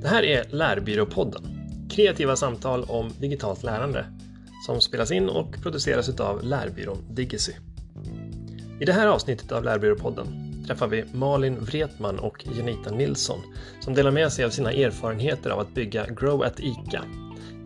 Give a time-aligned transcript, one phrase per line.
[0.00, 1.42] Det här är Lärbyråpodden,
[1.90, 4.04] kreativa samtal om digitalt lärande
[4.66, 7.52] som spelas in och produceras av Lärbyrån Digicy.
[8.80, 10.26] I det här avsnittet av Lärbyråpodden
[10.66, 13.40] träffar vi Malin Wretman och Janita Nilsson
[13.80, 17.04] som delar med sig av sina erfarenheter av att bygga Grow at ICA,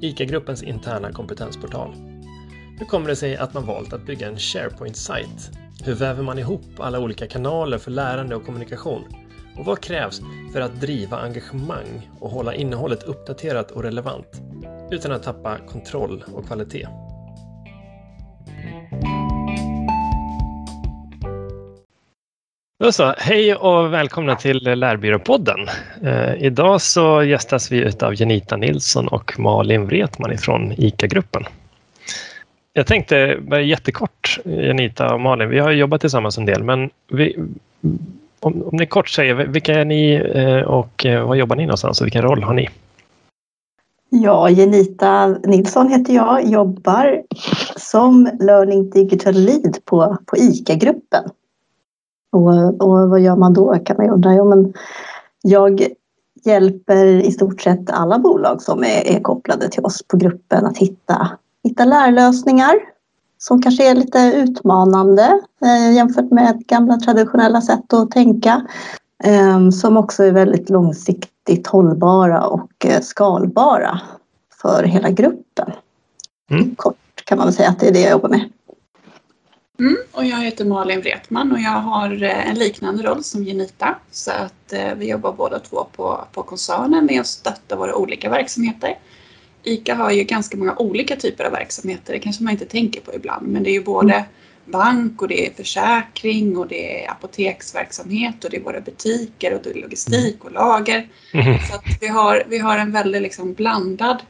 [0.01, 1.95] ICA-gruppens interna kompetensportal.
[2.79, 5.51] Hur kommer det sig att man valt att bygga en SharePoint-sajt?
[5.85, 9.05] Hur väver man ihop alla olika kanaler för lärande och kommunikation?
[9.59, 10.21] Och vad krävs
[10.53, 14.27] för att driva engagemang och hålla innehållet uppdaterat och relevant
[14.91, 16.87] utan att tappa kontroll och kvalitet?
[22.79, 25.69] Då så, hej och välkomna till Lärbyråpodden.
[26.03, 31.45] Eh, idag så gästas vi av Janita Nilsson och Malin Wretman ifrån ICA-gruppen.
[32.73, 37.37] Jag tänkte bara jättekort, Janita och Malin, vi har jobbat tillsammans en del, men vi,
[38.41, 42.01] om, om ni kort säger, vilka är ni eh, och eh, var jobbar ni någonstans
[42.01, 42.69] och vilken roll har ni?
[44.09, 47.23] Ja, Jenita Nilsson heter jag, jobbar
[47.77, 51.25] som Learning Digital Lead på, på ICA-gruppen.
[52.33, 54.35] Och, och vad gör man då kan man undra.
[54.35, 54.73] Ja, men
[55.43, 55.87] jag
[56.45, 60.79] hjälper i stort sett alla bolag som är, är kopplade till oss på gruppen att
[60.79, 61.29] hitta,
[61.65, 62.75] hitta lärlösningar
[63.47, 68.67] som kanske är lite utmanande eh, jämfört med gamla traditionella sätt att tänka.
[69.25, 74.01] Eh, som också är väldigt långsiktigt hållbara och eh, skalbara
[74.63, 75.73] för hela gruppen.
[76.51, 76.75] Mm.
[76.75, 78.51] Kort kan man väl säga att det är det jag jobbar med.
[79.79, 83.99] Mm, och jag heter Malin Wretman och jag har en liknande roll som Genita.
[84.11, 88.31] Så att eh, vi jobbar båda två på, på koncernen med att stötta våra olika
[88.31, 88.99] verksamheter.
[89.65, 93.15] ICA har ju ganska många olika typer av verksamheter, det kanske man inte tänker på
[93.15, 94.25] ibland, men det är ju både
[94.65, 99.63] bank och det är försäkring och det är apoteksverksamhet och det är våra butiker och
[99.63, 101.09] det är logistik och lager.
[101.33, 101.59] Mm.
[101.59, 104.23] Så att vi, har, vi har en väldigt liksom blandad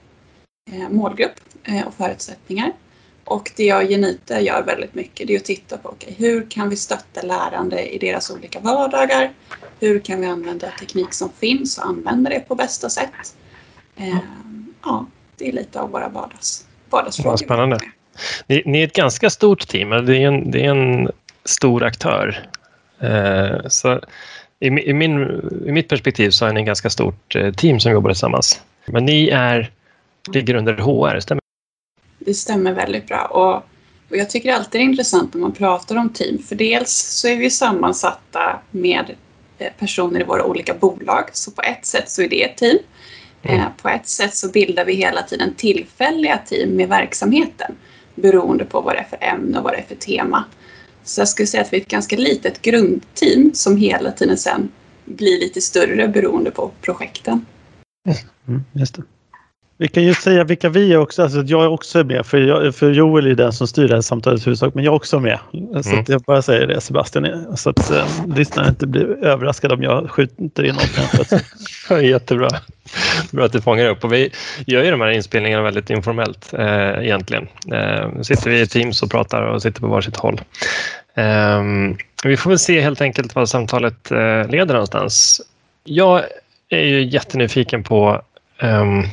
[0.73, 2.73] eh, målgrupp eh, och förutsättningar.
[3.25, 6.51] Och det jag och Genita gör väldigt mycket det är att titta på okay, hur
[6.51, 9.33] kan vi stötta lärande i deras olika vardagar?
[9.81, 13.37] Hur kan vi använda teknik som finns och använda det på bästa sätt?
[13.97, 14.19] Eh,
[14.83, 15.07] ja,
[15.45, 17.33] det är lite av våra vardags, vardagsfrågor.
[17.33, 17.79] Ja, spännande.
[18.47, 21.11] Ni, ni, är ett ganska stort team, det är en, det är en
[21.45, 22.49] stor aktör.
[23.01, 24.01] Eh, så
[24.61, 25.21] i, i, min,
[25.67, 28.61] I mitt perspektiv så är ni ett ganska stort eh, team som jobbar tillsammans.
[28.87, 29.71] Men ni är,
[30.33, 31.41] ligger under HR, stämmer
[32.19, 33.25] det stämmer väldigt bra.
[33.25, 33.55] Och,
[34.11, 37.29] och jag tycker alltid det är intressant när man pratar om team, för dels så
[37.29, 39.15] är vi sammansatta med
[39.59, 42.79] eh, personer i våra olika bolag, så på ett sätt så är det ett team.
[43.45, 43.61] Mm.
[43.61, 47.75] Eh, på ett sätt så bildar vi hela tiden tillfälliga team med verksamheten
[48.15, 50.45] beroende på vad det är för ämne och vad det är för tema.
[51.05, 54.69] Så jag skulle säga att vi är ett ganska litet grundteam som hela tiden sen
[55.05, 57.47] blir lite större beroende på projekten.
[58.49, 59.03] Mm, just det.
[59.79, 61.23] Vi kan ju säga vilka vi är också.
[61.23, 64.01] Alltså jag är också med, för, jag, för Joel är den som styr det här
[64.01, 65.39] samtalet huvudsak, men jag är också med.
[65.83, 66.05] Så mm.
[66.09, 70.65] jag bara säger det Sebastian, så att äh, lyssnarna inte blir överraskade om jag skjuter
[70.65, 71.43] in något.
[72.03, 72.49] Jättebra.
[73.31, 74.05] Bra att du fångar upp.
[74.05, 74.31] Och vi
[74.67, 77.49] gör ju de här inspelningarna väldigt informellt eh, egentligen.
[77.73, 80.41] Eh, sitter vi i Teams och pratar och sitter på varsitt håll.
[81.15, 81.63] Eh,
[82.25, 85.41] vi får väl se helt enkelt vad samtalet eh, leder någonstans.
[85.85, 86.23] Jag
[86.69, 88.23] är ju jättenyfiken på
[88.63, 89.07] um,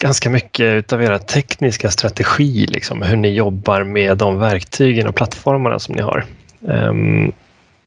[0.00, 5.78] ganska mycket av era tekniska strategi, liksom, hur ni jobbar med de verktygen och plattformarna
[5.78, 6.24] som ni har.
[6.60, 7.32] Um,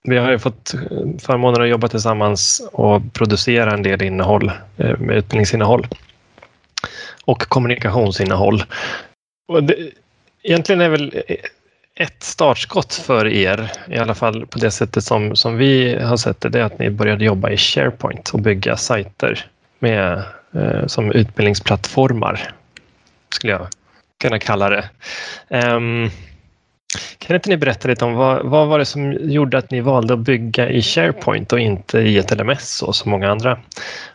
[0.03, 0.79] vi har ju fått eh,
[1.19, 5.87] förmånen att jobba tillsammans och producera en del innehåll eh, med utbildningsinnehåll
[7.25, 8.63] och kommunikationsinnehåll.
[9.47, 9.75] Och det,
[10.43, 11.23] egentligen är väl
[11.95, 16.41] ett startskott för er, i alla fall på det sättet som, som vi har sett
[16.41, 19.45] det, det är att ni började jobba i SharePoint och bygga sajter
[19.79, 20.23] med
[20.55, 22.53] Eh, som utbildningsplattformar,
[23.29, 23.67] skulle jag
[24.21, 24.89] kunna kalla det.
[25.49, 26.09] Um,
[27.17, 30.13] kan inte ni berätta lite om vad, vad var det som gjorde att ni valde
[30.13, 33.59] att bygga i SharePoint och inte i ett LMS så som många andra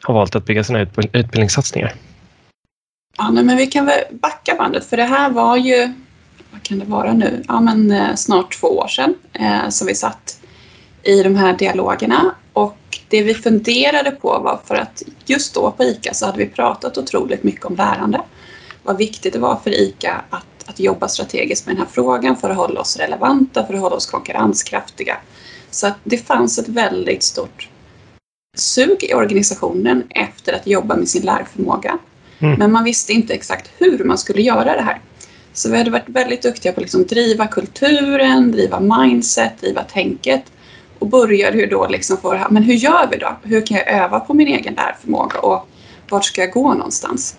[0.03, 0.81] har valt att bygga sina
[1.13, 1.93] utbildningssatsningar?
[3.19, 5.93] Ja, men vi kan väl backa bandet för det här var ju,
[6.51, 9.95] vad kan det vara nu, ja men eh, snart två år sedan eh, som vi
[9.95, 10.41] satt
[11.03, 12.79] i de här dialogerna och
[13.09, 16.99] det vi funderade på var för att just då på ICA så hade vi pratat
[16.99, 18.21] otroligt mycket om lärande.
[18.83, 22.51] Vad viktigt det var för ICA att, att jobba strategiskt med den här frågan för
[22.51, 25.17] att hålla oss relevanta, för att hålla oss konkurrenskraftiga.
[25.71, 27.69] Så att det fanns ett väldigt stort
[28.57, 31.99] sug i organisationen efter att jobba med sin lärförmåga.
[32.39, 32.59] Mm.
[32.59, 35.01] Men man visste inte exakt hur man skulle göra det här.
[35.53, 40.43] Så vi hade varit väldigt duktiga på att liksom driva kulturen, driva mindset, driva tänket
[40.99, 43.37] och började ju då liksom få det här, men hur gör vi då?
[43.43, 45.69] Hur kan jag öva på min egen lärförmåga och,
[46.11, 47.37] vart ska jag gå någonstans?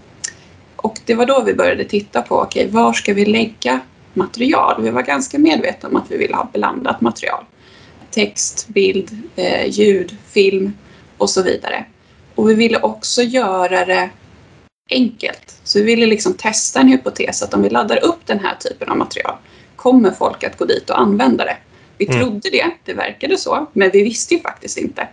[0.75, 3.79] Och det var då vi började titta på, okej, okay, var ska vi lägga
[4.13, 4.81] material?
[4.81, 7.43] Vi var ganska medvetna om att vi ville ha blandat material.
[8.11, 10.73] Text, bild, eh, ljud, film
[11.17, 11.85] och så vidare.
[12.35, 14.09] Och vi ville också göra det
[14.89, 15.59] enkelt.
[15.63, 18.89] Så vi ville liksom testa en hypotes att om vi laddar upp den här typen
[18.89, 19.35] av material
[19.75, 21.57] kommer folk att gå dit och använda det.
[21.99, 22.19] Vi mm.
[22.19, 25.07] trodde det, det verkade så, men vi visste ju faktiskt inte.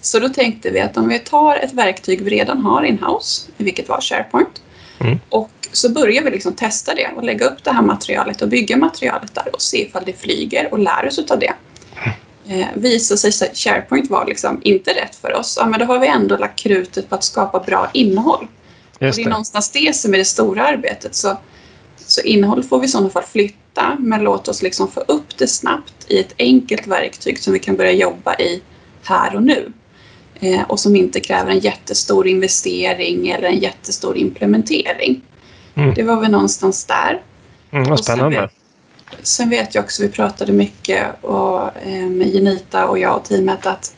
[0.00, 3.88] Så då tänkte vi att om vi tar ett verktyg vi redan har in-house, vilket
[3.88, 4.62] var SharePoint,
[5.00, 5.18] mm.
[5.28, 8.76] och så börjar vi liksom testa det och lägga upp det här materialet och bygga
[8.76, 11.52] materialet där och se ifall det flyger och lär oss av det.
[12.48, 15.98] Eh, visar sig att SharePoint var liksom inte rätt för oss, ja, men då har
[15.98, 18.46] vi ändå lagt krutet på att skapa bra innehåll.
[18.46, 19.08] Just det.
[19.08, 21.14] Och det är någonstans det som är det stora arbetet.
[21.14, 21.36] Så,
[21.96, 23.56] så innehåll får vi i sådana fall flytta,
[23.98, 27.76] men låt oss liksom få upp det snabbt i ett enkelt verktyg som vi kan
[27.76, 28.62] börja jobba i
[29.02, 29.72] här och nu.
[30.40, 35.22] Eh, och som inte kräver en jättestor investering eller en jättestor implementering.
[35.74, 35.94] Mm.
[35.94, 37.22] Det var väl någonstans där.
[37.70, 38.36] Mm, vad spännande.
[38.36, 38.48] Sen
[39.10, 43.24] vet, sen vet jag också, vi pratade mycket och, eh, med Genita och jag och
[43.24, 43.94] teamet att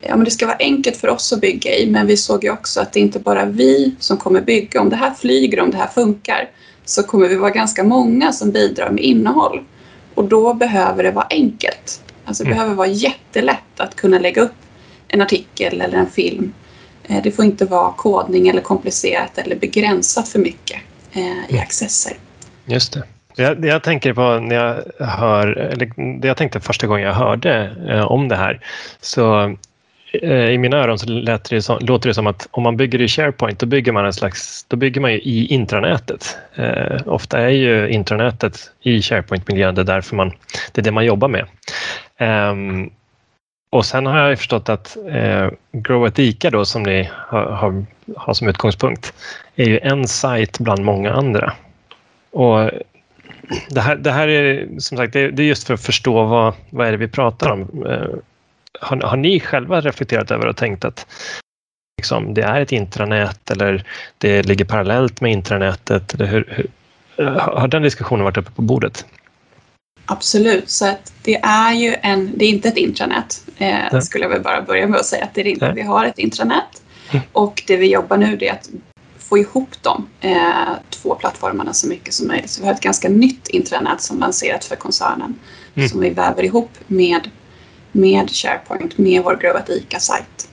[0.00, 2.50] ja, men det ska vara enkelt för oss att bygga i men vi såg ju
[2.50, 4.80] också att det inte bara vi som kommer bygga.
[4.80, 6.50] Om det här flyger, om det här funkar
[6.84, 9.60] så kommer vi vara ganska många som bidrar med innehåll.
[10.14, 12.02] Och då behöver det vara enkelt.
[12.24, 12.56] Alltså det mm.
[12.58, 14.52] behöver vara jättelätt att kunna lägga upp
[15.08, 16.52] en artikel eller en film.
[17.04, 20.80] Eh, det får inte vara kodning eller komplicerat eller begränsat för mycket
[21.12, 21.62] eh, i mm.
[21.62, 22.12] accesser.
[22.64, 23.02] Just det.
[23.36, 27.76] Det jag, tänker på när jag hör, eller det jag tänkte första gången jag hörde
[27.88, 28.60] eh, om det här,
[29.00, 29.56] så
[30.12, 33.00] Eh, i mina öron så låter det, som, låter det som att om man bygger
[33.00, 36.38] i SharePoint då bygger man en slags, då bygger man ju i intranätet.
[36.54, 40.32] Eh, ofta är ju intranätet i SharePoint-miljön det är därför man,
[40.72, 41.46] det är det man jobbar med.
[42.16, 42.54] Eh,
[43.70, 47.84] och sen har jag förstått att eh, Grow at ICA då som ni har, har,
[48.16, 49.14] har som utgångspunkt
[49.56, 51.52] är ju en sajt bland många andra.
[52.32, 52.70] Och
[53.70, 56.86] det här, det här är som sagt det är just för att förstå vad, vad
[56.86, 57.86] är det vi pratar om.
[57.86, 58.18] Eh,
[58.82, 61.06] har, har ni själva reflekterat över och tänkt att
[62.00, 63.84] liksom, det är ett intranät eller
[64.18, 66.14] det ligger parallellt med intranätet?
[66.14, 66.66] Eller hur, hur,
[67.38, 69.06] har den diskussionen varit uppe på bordet?
[70.06, 73.44] Absolut, så att det är ju en, det är inte ett intranät.
[73.58, 75.64] Eh, skulle jag väl bara börja med att säga att det är inte.
[75.64, 75.74] Nej.
[75.74, 77.24] Vi har ett intranät mm.
[77.32, 78.70] och det vi jobbar nu är att
[79.18, 82.50] få ihop de eh, två plattformarna så mycket som möjligt.
[82.50, 85.38] Så vi har ett ganska nytt intranät som lanserats för koncernen
[85.74, 85.88] mm.
[85.88, 87.30] som vi väver ihop med
[87.92, 90.48] med SharePoint, med vår Grow ICA-sajt.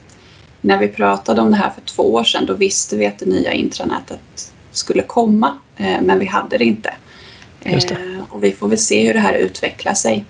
[0.61, 3.25] När vi pratade om det här för två år sedan då visste vi att det
[3.25, 6.93] nya intranätet skulle komma, eh, men vi hade det inte.
[7.63, 7.91] Det.
[7.91, 7.97] Eh,
[8.29, 10.25] och vi får väl se hur det här utvecklar sig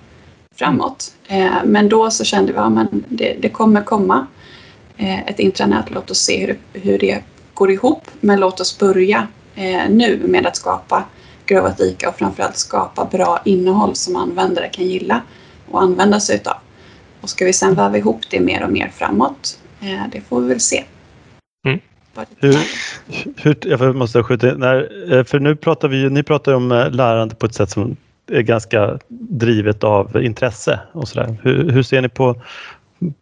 [0.54, 1.12] framåt.
[1.28, 4.26] Eh, men då så kände vi att ja, det, det kommer komma
[5.26, 5.90] ett intranät.
[5.90, 7.22] Låt oss se hur, hur det
[7.54, 8.10] går ihop.
[8.20, 9.26] Men låt oss börja
[9.88, 11.04] nu med att skapa
[11.46, 15.22] Grovat ICA och framförallt skapa bra innehåll som användare kan gilla
[15.70, 16.56] och använda sig utav.
[17.20, 19.58] Och ska vi sen väva ihop det mer och mer framåt?
[19.80, 20.84] Eh, det får vi väl se.
[21.66, 21.80] Mm.
[22.36, 22.58] Hur,
[23.36, 26.90] hur, jag måste skjuta in, när, eh, för nu pratar vi ni pratar om eh,
[26.90, 27.96] lärande på ett sätt som
[28.30, 31.36] är ganska drivet av intresse och sådär.
[31.42, 32.42] Hur, hur ser ni på,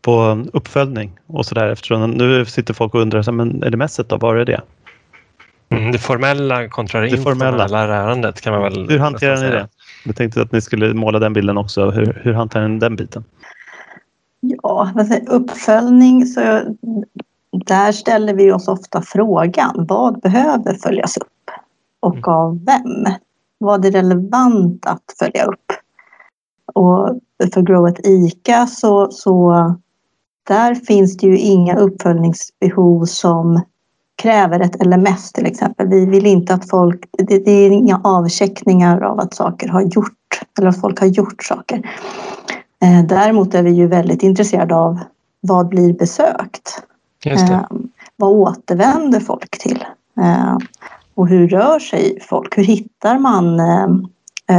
[0.03, 4.17] på uppföljning och sådär eftersom nu sitter folk och undrar, men är det mässet då,
[4.17, 4.61] var är det?
[5.71, 9.69] Mm, det formella kontra det informella lärandet kan man väl Hur hanterar ni det?
[10.05, 11.91] Jag tänkte att ni skulle måla den bilden också.
[11.91, 13.25] Hur, hur hanterar ni den biten?
[14.63, 14.93] Ja,
[15.27, 16.41] uppföljning så
[17.67, 21.51] där ställer vi oss ofta frågan vad behöver följas upp
[22.01, 22.25] och mm.
[22.25, 23.15] av vem?
[23.59, 25.73] Vad är relevant att följa upp?
[26.75, 27.21] Och
[27.55, 29.55] för Growet ICA så, så
[30.49, 33.61] där finns det ju inga uppföljningsbehov som
[34.23, 35.89] kräver ett LMS till exempel.
[35.89, 40.41] Vi vill inte att folk, det, det är inga avcheckningar av att saker har gjort
[40.59, 41.91] eller att folk har gjort saker.
[42.83, 44.99] Eh, däremot är vi ju väldigt intresserade av
[45.41, 46.83] vad blir besökt?
[47.25, 47.63] Eh,
[48.17, 49.85] vad återvänder folk till?
[50.21, 50.57] Eh,
[51.15, 52.59] och hur rör sig folk?
[52.59, 53.61] Hur hittar man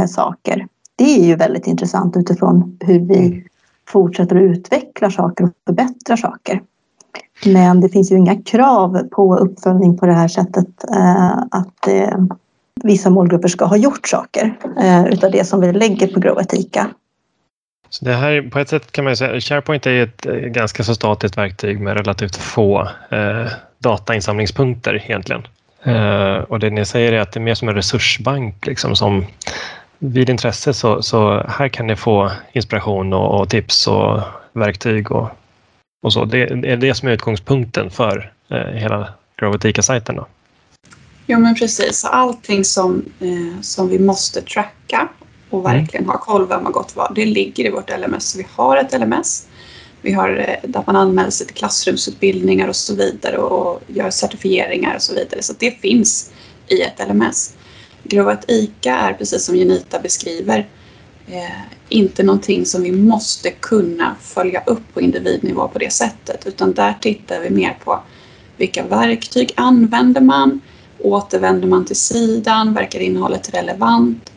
[0.08, 0.66] saker?
[0.96, 3.42] Det är ju väldigt intressant utifrån hur vi mm.
[3.88, 6.62] fortsätter att utveckla saker och förbättra saker.
[7.44, 10.84] Men det finns ju inga krav på uppföljning på det här sättet
[11.50, 11.88] att
[12.84, 14.58] vissa målgrupper ska ha gjort saker
[15.10, 16.90] utav det som vi lägger på Grow Etika.
[17.90, 20.94] Så det här, på ett sätt kan man säga SharePoint är ett eh, ganska så
[20.94, 23.46] statiskt verktyg med relativt få eh,
[23.78, 25.42] datainsamlingspunkter egentligen.
[25.82, 29.26] Eh, och det ni säger är att det är mer som en resursbank liksom, som
[29.98, 34.20] vid intresse så, så här kan ni få inspiration och, och tips och
[34.52, 35.28] verktyg och,
[36.02, 36.24] och så.
[36.24, 40.26] Det är det som är utgångspunkten för eh, hela Grovotica-sajten då?
[41.26, 45.08] Ja men precis, allting som, eh, som vi måste tracka
[45.50, 45.76] och Mm.
[45.76, 48.36] verkligen ha koll vem har gått vad, det ligger i vårt LMS.
[48.36, 49.46] Vi har ett LMS.
[50.02, 54.94] Vi har eh, där man anmäler sig till klassrumsutbildningar och så vidare och gör certifieringar
[54.94, 55.42] och så vidare.
[55.42, 56.30] Så det finns
[56.68, 57.54] i ett LMS.
[58.02, 60.68] Grovat ICA är precis som Genita beskriver
[61.26, 66.72] eh, inte någonting som vi måste kunna följa upp på individnivå på det sättet utan
[66.72, 68.00] där tittar vi mer på
[68.56, 70.60] vilka verktyg använder man?
[70.98, 72.74] Återvänder man till sidan?
[72.74, 74.29] Verkar innehållet relevant?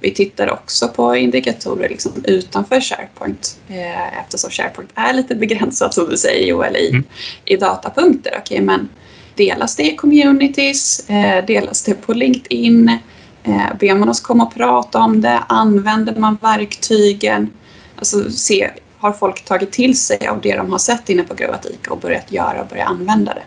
[0.00, 6.08] Vi tittar också på indikatorer liksom utanför SharePoint eh, eftersom SharePoint är lite begränsat som
[6.10, 7.04] du säger Joel i, Mm.
[7.44, 8.34] i datapunkter.
[8.38, 8.88] Okej, men
[9.34, 11.10] delas det i communities?
[11.10, 12.98] Eh, delas det på LinkedIn?
[13.44, 15.38] Eh, ber man oss komma och prata om det?
[15.48, 17.50] Använder man verktygen?
[17.96, 21.92] Alltså se, har folk tagit till sig av det de har sett inne på Gravatika
[21.92, 23.42] och börjat göra och börjat använda det?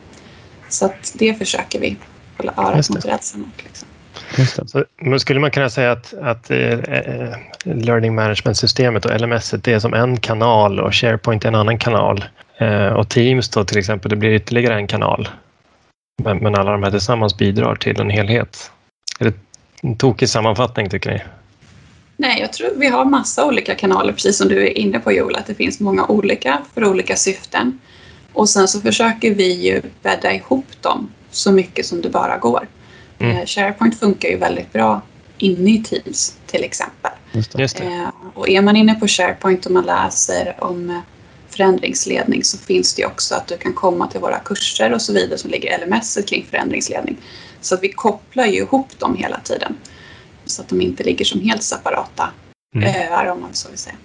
[0.69, 1.97] Så att det försöker vi
[2.37, 3.05] hålla örat mot
[3.35, 3.63] mot.
[3.63, 3.87] Liksom.
[4.37, 4.67] Just det.
[4.67, 9.73] Så, men skulle man kunna säga att, att eh, eh, Learning Management-systemet och LMS det
[9.73, 12.25] är som en kanal och SharePoint är en annan kanal?
[12.57, 15.29] Eh, och Teams då till exempel, det blir ytterligare en kanal.
[16.23, 18.71] Men, men alla de här tillsammans bidrar till en helhet.
[19.19, 19.33] Är det
[19.83, 21.21] en tokig sammanfattning tycker ni?
[22.17, 25.35] Nej, jag tror vi har massa olika kanaler, precis som du är inne på Joel,
[25.35, 27.79] att det finns många olika för olika syften.
[28.33, 32.67] Och sen så försöker vi ju bädda ihop dem så mycket som det bara går.
[33.21, 33.37] Mm.
[33.37, 35.01] Eh, SharePoint funkar ju väldigt bra
[35.37, 37.11] inne i Teams till exempel.
[37.31, 37.61] Just det.
[37.61, 37.83] Just det.
[37.83, 40.97] Eh, och är man inne på SharePoint och man läser om eh,
[41.49, 45.13] förändringsledning så finns det ju också att du kan komma till våra kurser och så
[45.13, 47.17] vidare som ligger i LMS kring förändringsledning.
[47.61, 49.75] Så att vi kopplar ju ihop dem hela tiden.
[50.45, 52.29] Så att de inte ligger som helt separata
[52.75, 53.11] Mm.
[53.11, 53.95] öar om man så vill säga.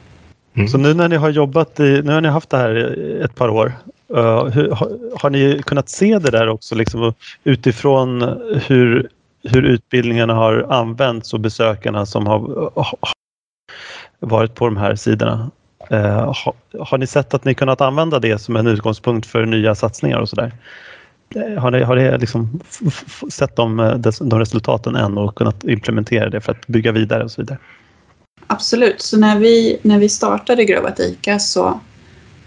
[0.54, 0.68] Mm.
[0.68, 2.75] Så nu när ni har jobbat i, nu har ni haft det här
[3.25, 3.73] ett par år.
[4.14, 8.22] Eh, hur, har, har ni kunnat se det där också liksom, utifrån
[8.66, 9.08] hur,
[9.42, 12.98] hur utbildningarna har använts och besökarna som har har
[14.20, 15.50] varit på de här sidorna?
[15.90, 19.75] Eh, har, har ni sett att ni kunnat använda det som en utgångspunkt för nya
[19.75, 20.52] satsningar och sådär?
[21.34, 22.60] Eh, har ni, har ni liksom
[23.30, 27.42] sett de, de resultaten än och kunnat implementera det för att bygga vidare och så
[27.42, 27.58] vidare?
[28.46, 31.80] Absolut, så när vi, när vi startade Grövatika så,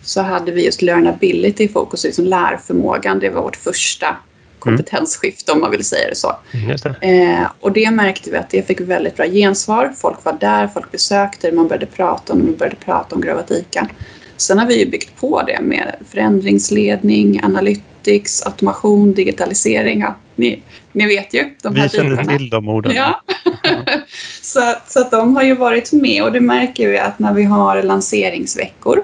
[0.03, 3.19] så hade vi just learnability i fokus, liksom lärförmågan.
[3.19, 4.15] Det var vårt första
[4.59, 6.35] kompetensskifte om man vill säga det så.
[6.53, 7.07] Mm, det.
[7.07, 9.93] Eh, och det märkte vi att det fick väldigt bra gensvar.
[9.97, 13.89] Folk var där, folk besökte det, man började prata om man började prata om Gravatika.
[14.37, 19.99] Sen har vi ju byggt på det med förändringsledning, analytics, automation, digitalisering.
[19.99, 22.37] Ja, ni, ni vet ju de här Vi känner bitarna.
[22.37, 22.95] till de orden.
[22.95, 23.21] Ja.
[24.41, 27.43] så, så att de har ju varit med och det märker vi att när vi
[27.43, 29.03] har lanseringsveckor,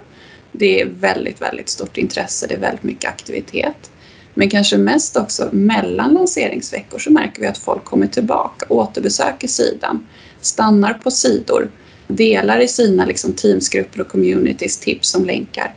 [0.58, 3.92] det är väldigt, väldigt stort intresse, det är väldigt mycket aktivitet.
[4.34, 10.08] Men kanske mest också mellan lanseringsveckor så märker vi att folk kommer tillbaka, återbesöker sidan,
[10.42, 11.70] stannar på sidor,
[12.08, 15.74] delar i sina liksom, teamsgrupper och communities tips som länkar.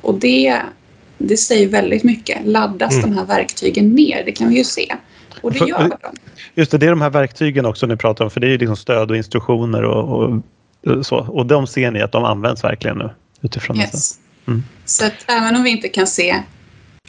[0.00, 0.60] Och det,
[1.18, 2.38] det säger väldigt mycket.
[2.44, 3.10] Laddas Mm.
[3.10, 4.22] de här verktygen ner?
[4.24, 4.94] Det kan vi ju se.
[5.40, 5.96] Och det gör de.
[6.54, 8.58] Just det, det är de här verktygen också ni pratar om för det är ju
[8.58, 10.42] liksom stöd och instruktioner och, och
[11.06, 11.16] så.
[11.16, 13.10] Och de ser ni att de används verkligen nu
[13.42, 13.76] utifrån.
[13.76, 14.18] Yes.
[14.46, 14.64] Mm.
[14.84, 16.42] Så att även om vi inte kan se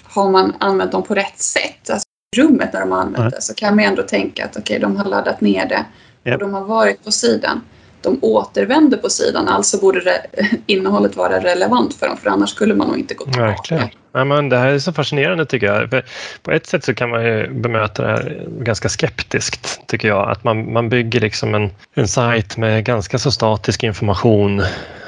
[0.03, 3.31] har man använt dem på rätt sätt, alltså rummet när de har använt Nej.
[3.35, 5.85] det, så kan man ändå tänka att okej, de har laddat ner det
[6.23, 6.33] Ja.
[6.33, 7.61] och de har varit på sidan.
[8.01, 10.25] De återvänder på sidan, alltså borde
[10.65, 13.45] innehållet vara relevant för dem, för annars skulle man nog inte gå tillbaka.
[13.45, 13.89] Verkligen.
[14.13, 15.89] Ja, men det här är så fascinerande tycker jag.
[15.89, 16.05] För
[16.41, 20.31] på ett sätt så kan man ju bemöta det här ganska skeptiskt tycker jag.
[20.31, 24.61] Att man, man bygger liksom en, en sajt med ganska så statisk information.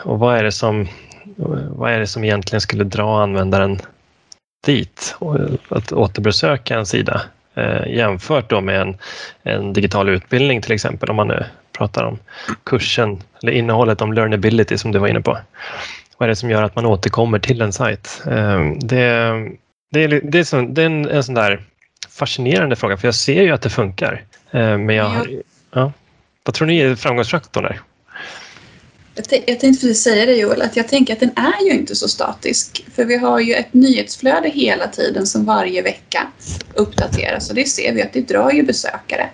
[0.03, 0.87] Och vad är det som,
[1.69, 3.79] vad är det som egentligen skulle dra användaren
[4.65, 5.15] dit?
[5.19, 5.37] Och
[5.69, 7.21] att återbesöka en sida
[7.55, 8.97] eh, jämfört då med en,
[9.43, 11.45] en digital utbildning till exempel om man nu
[11.77, 12.19] pratar om
[12.63, 15.37] kursen eller innehållet om learnability som du var inne på.
[16.17, 18.21] Vad är det som gör att man återkommer till en sajt?
[18.27, 19.31] Eh, Det,
[19.91, 21.61] det, är, det, är, så, det är en, en sån där
[22.09, 24.23] fascinerande fråga för jag ser ju att det funkar.
[24.51, 25.27] Eh, Men jag,
[25.73, 25.91] ja.
[26.43, 27.79] Vad tror ni är framgångsfaktorn där?
[29.15, 31.95] Jag, jag tänkte precis säga det Joel, att jag tänker att den är ju inte
[31.95, 32.85] så statisk.
[32.95, 36.27] För vi har ju ett nyhetsflöde hela tiden som varje vecka
[36.73, 39.29] uppdateras och det ser vi att det drar ju besökare.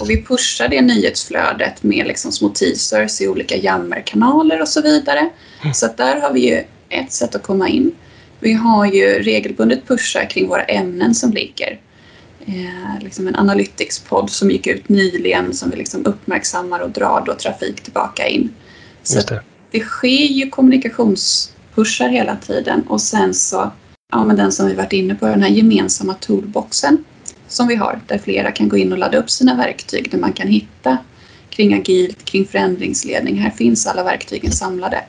[0.00, 5.30] Och vi pushar det nyhetsflödet med liksom små teasers i olika jammerkanaler och så vidare.
[5.74, 7.92] Så att där har vi ju ett sätt att komma in.
[8.40, 11.80] Vi har ju regelbundet pushar kring våra ämnen som ligger.
[12.46, 17.34] Eh, liksom en Analytics-podd som gick ut nyligen som vi liksom uppmärksammar och drar då
[17.34, 18.50] trafik tillbaka in.
[19.02, 19.42] Så det.
[19.70, 23.72] det sker ju kommunikationspushar hela tiden och sen så
[24.12, 27.04] ja, men den som vi varit inne på, den här gemensamma toolboxen
[27.48, 30.32] som vi har där flera kan gå in och ladda upp sina verktyg där man
[30.32, 30.98] kan hitta
[31.50, 33.36] kring agilt, kring förändringsledning.
[33.36, 35.04] Här finns alla verktygen samlade.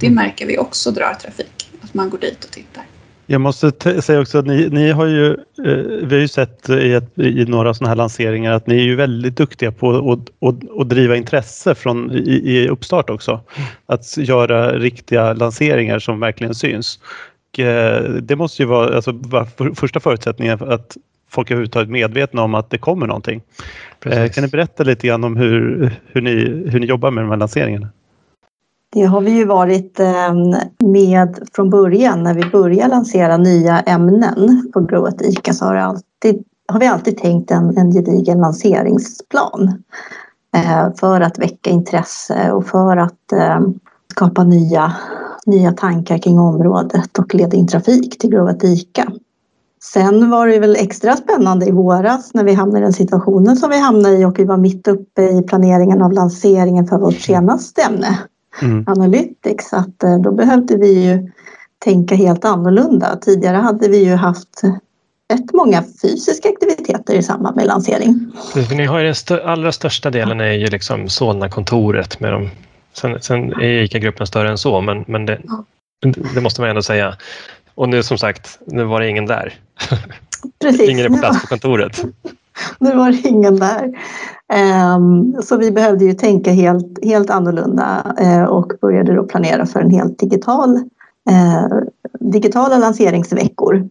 [0.00, 2.84] Det märker vi också drar trafik, att man går dit och tittar.
[3.30, 6.92] Jag måste säga också att ni, ni har ju, eh, vi har ju sett i,
[6.92, 10.80] ett, i några sådana här lanseringar att ni är ju väldigt duktiga på att, att,
[10.80, 13.40] att driva intresse från, i, i uppstart också.
[13.86, 16.98] Att göra riktiga lanseringar som verkligen syns.
[17.52, 19.14] Och, eh, det måste ju vara alltså,
[19.76, 20.96] första förutsättningen för att
[21.30, 23.42] folk överhuvudtaget är medvetna om att det kommer någonting.
[24.04, 24.28] Eh.
[24.28, 26.32] Kan ni berätta lite grann om hur, hur, ni,
[26.70, 27.88] hur ni jobbar med de här lanseringarna?
[28.92, 34.70] Det har vi ju varit ehm, med från början när vi började lansera nya ämnen
[34.72, 39.82] på Growet ICA så har, det alltid, har vi alltid tänkt en, en gedigen lanseringsplan
[40.54, 43.74] eh, för att väcka intresse och för att ehm,
[44.10, 44.92] skapa nya,
[45.46, 49.12] nya tankar kring området och leda in trafik till Growet ICA.
[49.82, 53.70] Sen var det väl extra spännande i våras när vi hamnade i den situationen som
[53.70, 57.82] vi hamnade i och vi var mitt uppe i planeringen av lanseringen för vårt senaste
[57.82, 58.18] ämne,
[58.62, 58.84] mm.
[58.86, 59.72] Analytics.
[59.72, 61.30] Att eh, då behövde vi ju
[61.78, 63.16] tänka helt annorlunda.
[63.16, 64.62] Tidigare hade vi ju haft
[65.32, 68.32] rätt många fysiska aktiviteter i samband med lansering.
[68.68, 72.50] För ni har ju den stö allra största delen är ju liksom Solna-kontoret med de
[72.98, 75.40] Sen, sen är ICA-gruppen större än så, men, men det,
[76.34, 77.16] det, måste man ändå säga.
[77.74, 79.54] Och nu som sagt, nu var det ingen där.
[80.60, 80.88] Precis.
[80.90, 82.04] ingen är på plats på kontoret.
[82.78, 83.98] nu var det ingen där.
[84.96, 89.80] Um, så vi behövde ju tänka helt, helt annorlunda uh, och började då planera för
[89.80, 90.76] en helt digital
[91.30, 91.78] uh,
[92.20, 93.90] digitala lanseringsveckor mm.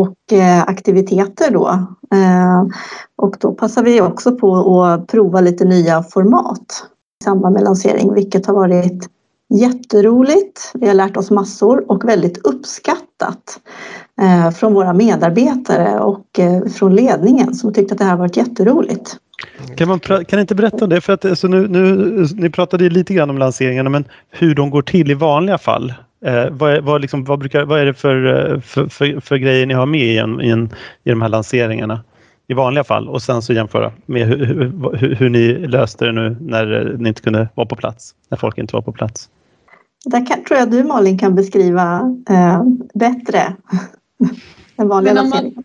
[0.00, 1.86] och uh, aktiviteter då.
[3.16, 6.84] och då passar vi också på att prova lite nya format
[7.20, 9.08] i samband med lansering, vilket har varit
[9.48, 10.70] jätteroligt.
[10.74, 13.60] Vi har lärt oss massor och väldigt uppskattat
[14.07, 14.07] eh,
[14.58, 19.16] från våra medarbetare och eh, från ledningen som tyckte att det här varit jätteroligt.
[19.76, 21.00] Kan, man, kan ni inte berätta om det?
[21.00, 24.82] För att, alltså nu, nu, ni pratade lite grann om lanseringarna men hur de går
[24.82, 25.94] till i vanliga fall.
[26.24, 29.36] Eh, vad, är, vad, liksom, vad, brukar, vad är det för, eh, för, för, för,
[29.36, 30.64] grejer ni har med i, en, i, en,
[31.04, 32.00] i de här lanseringarna?
[32.50, 34.46] i vanliga fall och sen så jämföra med hur,
[34.96, 38.58] hur, hur, ni löste det nu när ni inte kunde vara på plats, när folk
[38.58, 39.28] inte var på plats.
[40.04, 42.62] Där kan, tror jag du Malin kan beskriva eh,
[42.94, 43.56] bättre
[44.76, 45.54] den vanliga om lanseringen.
[45.54, 45.64] Man,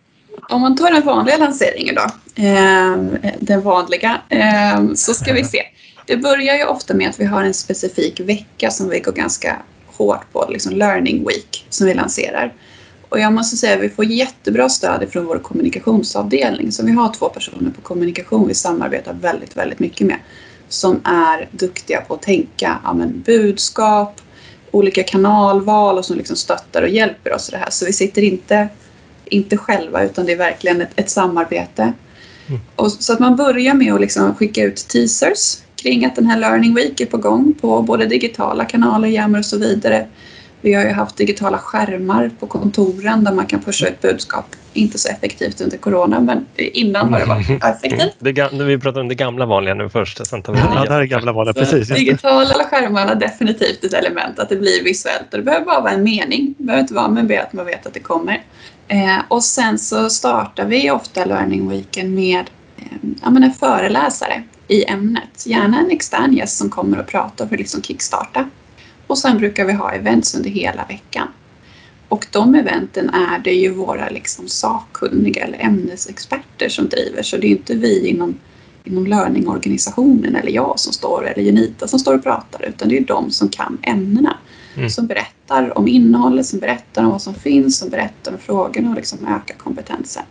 [0.50, 2.02] om man tar den vanliga lanseringen då,
[2.42, 5.62] eh, den vanliga, eh, så ska vi se.
[6.06, 9.56] Det börjar ju ofta med att vi har en specifik vecka som vi går ganska
[9.86, 12.52] hårt på, liksom learning week som vi lanserar.
[13.08, 16.72] Och jag måste säga att vi får jättebra stöd från vår kommunikationsavdelning.
[16.72, 20.16] Så vi har två personer på kommunikation vi samarbetar väldigt, väldigt mycket med.
[20.68, 24.20] Som är duktiga på att tänka ja, men, budskap,
[24.74, 27.70] olika kanalval och som liksom stöttar och hjälper oss i det här.
[27.70, 28.68] Så vi sitter inte,
[29.24, 31.92] inte själva utan det är verkligen ett, ett samarbete.
[32.46, 32.60] Mm.
[32.76, 36.40] Och, så att man börjar med att liksom skicka ut teasers kring att den här
[36.40, 40.06] Learning Week är på gång på både digitala kanaler, Jammer och så vidare.
[40.64, 44.44] Vi har ju haft digitala skärmar på kontoren där man kan pusha ut budskap.
[44.72, 48.16] Inte så effektivt under corona, men innan har det varit effektivt.
[48.18, 50.26] Det, vi pratar om det gamla vanliga nu först.
[50.26, 51.88] Sen tar vi ja, det här är gamla vanliga, precis.
[51.88, 55.32] Digitala skärmar är definitivt ett element, att det blir visuellt.
[55.32, 56.54] Och det behöver bara vara en mening.
[56.58, 58.42] Det behöver inte vara med att man vet att det kommer.
[58.88, 62.84] Eh, och sen så startar vi ofta Learning Weeken med eh,
[63.22, 65.46] ja, men en föreläsare i ämnet.
[65.46, 68.48] Gärna en extern gäst som kommer och pratar för att liksom kickstarta
[69.06, 71.28] och sen brukar vi ha events under hela veckan.
[72.08, 77.46] Och de eventen är det ju våra liksom sakkunniga eller ämnesexperter som driver så det
[77.46, 78.34] är inte vi inom,
[78.84, 83.04] inom learning-organisationen eller jag som står eller Genita som står och pratar utan det är
[83.04, 84.36] de som kan ämnena.
[84.76, 84.90] Mm.
[84.90, 88.96] Som berättar om innehållet, som berättar om vad som finns, som berättar om frågorna och
[88.96, 90.22] liksom ökar kompetensen.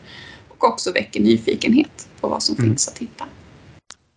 [0.48, 2.70] Och också väcker nyfikenhet på vad som mm.
[2.70, 3.26] finns att hitta.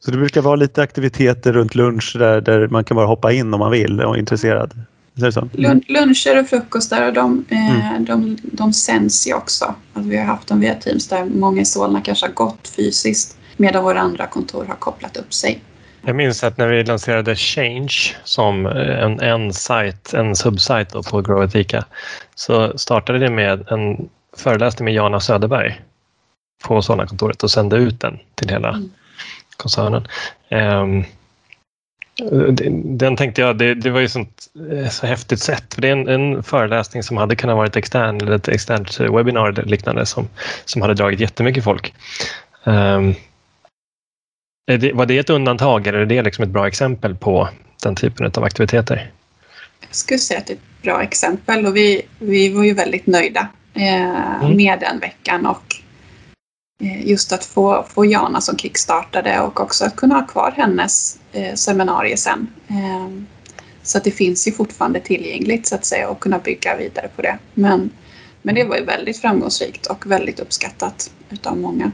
[0.07, 3.55] Så det brukar vara lite aktiviteter runt lunch där, där man kan bara hoppa in
[3.55, 4.75] om man vill och är intresserad?
[5.23, 5.49] Är så?
[5.59, 5.83] Mm.
[5.89, 8.05] Luncher och frukostar, de, eh, mm.
[8.05, 9.75] de, de sänds ju också.
[9.93, 13.39] Alltså vi har haft dem via Teams där många i Solna kanske har gått fysiskt
[13.57, 15.61] medan våra andra kontor har kopplat upp sig.
[16.03, 21.51] Jag minns att när vi lanserade Change som en, en, site, en subsite på Grow
[22.35, 25.81] så startade det med en föreläsning med Jana Söderberg
[26.65, 28.91] på Solna-kontoret och sände ut den till hela mm
[29.57, 30.07] koncernen.
[30.51, 31.05] Um,
[32.99, 35.75] den tänkte jag, det, det var ju sånt, eh, så häftigt sätt.
[35.75, 39.49] För det är en, en, föreläsning som hade kunnat vara extern eller ett externt webbinar
[39.49, 40.29] eller liknande som,
[40.65, 41.95] som hade dragit jättemycket folk.
[42.65, 43.15] Um,
[44.67, 47.49] det, var det ett undantag eller är det liksom ett bra exempel på
[47.83, 49.11] den typen av aktiviteter?
[49.81, 53.07] Jag skulle säga att det är ett bra exempel och vi, vi var ju väldigt
[53.07, 54.57] nöjda eh, mm.
[54.57, 55.86] med den veckan och eh,
[56.81, 61.19] Eh, just att få, få Jana som kickstartade och också att kunna ha kvar hennes
[61.33, 62.51] eh, seminarier sen.
[62.69, 63.09] Eh,
[63.83, 67.23] så att det finns ju fortfarande tillgängligt så att säga och kunna bygga vidare på
[67.23, 67.39] det.
[67.55, 67.91] Men,
[68.43, 71.93] men det var ju väldigt framgångsrikt och väldigt uppskattat utav många.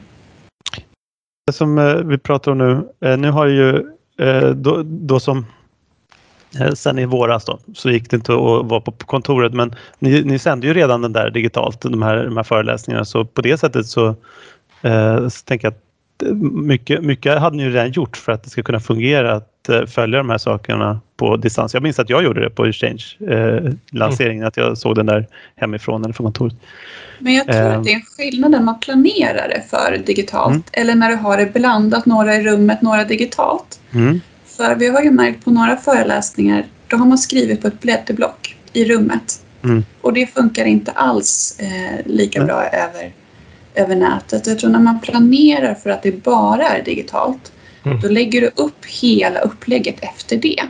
[1.47, 3.77] Det som eh, vi pratar om nu, eh, nu har ju
[4.19, 5.47] eh, då, då som
[6.61, 10.23] eh, Sen i våras då, så gick det inte att vara på kontoret men ni,
[10.23, 13.59] ni sände ju redan den där digitalt, de här, de här föreläsningarna så på det
[13.59, 14.17] sättet så,
[14.83, 15.83] eh, så tänker jag att
[16.53, 20.19] mycket, mycket hade ni redan gjort för att det ska kunna fungera att eh, följa
[20.19, 21.75] de här sakerna på distans.
[21.75, 24.49] Jag minns att jag gjorde det på Exchange eh, lanseringen, mm.
[24.49, 26.55] att jag såg den där hemifrån eller från kontoret.
[27.19, 27.79] Men jag tror eh.
[27.79, 30.63] att det är en skillnad när man planerar det för digitalt mm.
[30.73, 33.81] eller när du har det blandat, några i rummet, några digitalt.
[33.93, 34.21] Mm.
[34.57, 38.57] För vi har ju märkt på några föreläsningar, då har man skrivit på ett blädderblock
[38.73, 39.41] i rummet.
[39.65, 39.85] Mm.
[40.01, 43.13] Och det funkar inte alls eh, lika bra över,
[43.75, 44.47] över nätet.
[44.47, 47.53] Jag tror när man planerar för att det bara är digitalt,
[47.85, 48.01] mm.
[48.01, 50.63] då lägger du upp hela upplägget efter det.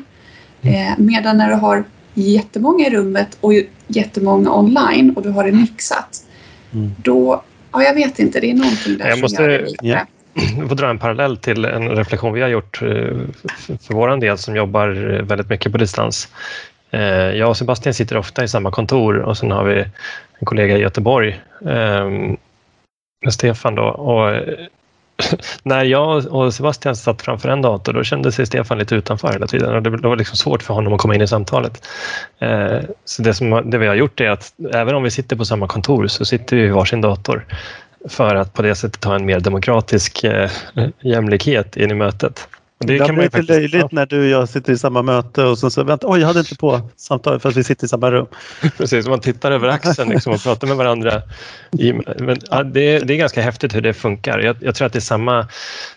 [0.62, 0.92] Mm.
[0.92, 1.84] Eh, medan när du har
[2.14, 3.52] jättemånga i rummet och
[3.86, 6.24] jättemånga online och du har det mixat,
[6.72, 6.94] mm.
[7.02, 10.06] då, ja jag vet inte, det är någonting där jag som måste, gör det lite
[10.58, 12.88] jag får dra en parallell till en reflektion vi har gjort eh,
[13.80, 14.88] för vår del som jobbar
[15.22, 16.28] väldigt mycket på distans.
[16.90, 19.80] Eh, jag och Sebastian sitter ofta i samma kontor och sen har vi
[20.38, 21.40] en kollega i Göteborg,
[23.22, 23.82] med Stefan då.
[23.82, 24.42] Och
[25.62, 29.46] när jag och Sebastian satt framför en dator då kände sig Stefan lite utanför hela
[29.46, 31.86] tiden och det var liksom svårt för honom att komma in i samtalet.
[32.38, 35.44] Eh, så det, som, det vi har gjort är att även om vi sitter på
[35.44, 37.46] samma kontor så sitter vi i varsin dator
[38.08, 40.50] för att på det sättet ha en mer demokratisk eh,
[41.00, 42.48] jämlikhet in i mötet.
[42.86, 45.70] Det kan blir lite löjligt när du och jag sitter i samma möte och så,
[45.70, 48.26] så vänta, oj jag hade inte på samtalet för att vi sitter i samma rum.
[48.78, 51.22] Precis, man tittar över axeln liksom och pratar med varandra.
[52.18, 54.38] Men, ja, det, det, är ganska häftigt hur det funkar.
[54.38, 55.48] Jag, jag, tror att det är samma,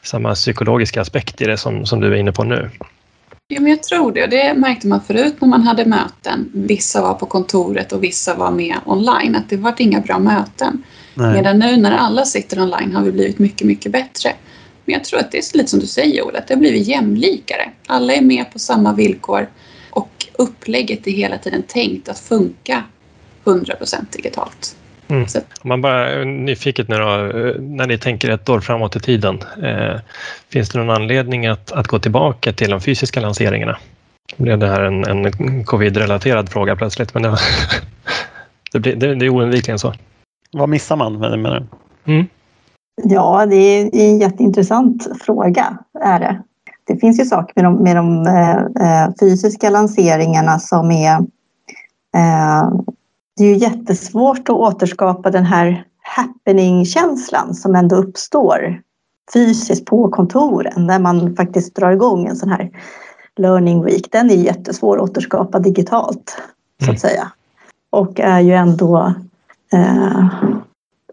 [0.04, 2.70] samma psykologiska aspekt i det som, som du är inne på nu.
[3.48, 4.28] Ja, men jag tror det.
[4.28, 6.50] Det märkte man förut när man hade möten.
[6.54, 9.36] Vissa var på kontoret och vissa var med online.
[9.36, 10.84] Att det var inga bra möten.
[11.14, 11.34] Nej.
[11.34, 14.34] Medan nu när alla sitter online har vi blivit mycket, mycket bättre.
[14.86, 16.88] Men jag tror att det är lite som du säger Ola, att det har blivit
[16.88, 17.72] jämlikare.
[17.88, 19.48] Alla är med på samma villkor
[19.90, 22.84] och upplägget är hela tiden tänkt att funka
[23.44, 24.76] 100% digitalt.
[25.08, 25.26] Mm.
[25.62, 27.06] Om man bara är nyfiket nu då,
[27.60, 29.40] när ni tänker ett år framåt i tiden.
[29.64, 30.00] Eh,
[30.50, 33.78] finns det någon anledning att, att gå tillbaka till de fysiska lanseringarna?
[34.38, 37.38] Blev det här en, en covid-relaterad fråga plötsligt, men det,
[38.72, 39.94] det, blir, det, det är oundvikligen så.
[40.52, 41.68] Vad missar man med det?
[42.06, 42.28] Mm.
[43.04, 45.78] Ja, det är en jätteintressant fråga.
[46.02, 46.44] Är det.
[46.84, 48.28] det finns ju saker med de, med de
[48.82, 51.14] eh, fysiska lanseringarna som är...
[52.16, 52.70] Eh,
[53.38, 58.82] det är ju jättesvårt att återskapa den här happening-känslan som ändå uppstår
[59.34, 62.70] fysiskt på kontoren när man faktiskt drar igång en sån här
[63.36, 64.12] learning week.
[64.12, 66.38] Den är jättesvår att återskapa digitalt,
[66.80, 66.98] så att mm.
[66.98, 67.32] säga.
[67.90, 69.14] Och är ju ändå
[69.74, 70.28] eh,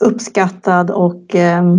[0.02, 1.76] uppskattad och eh,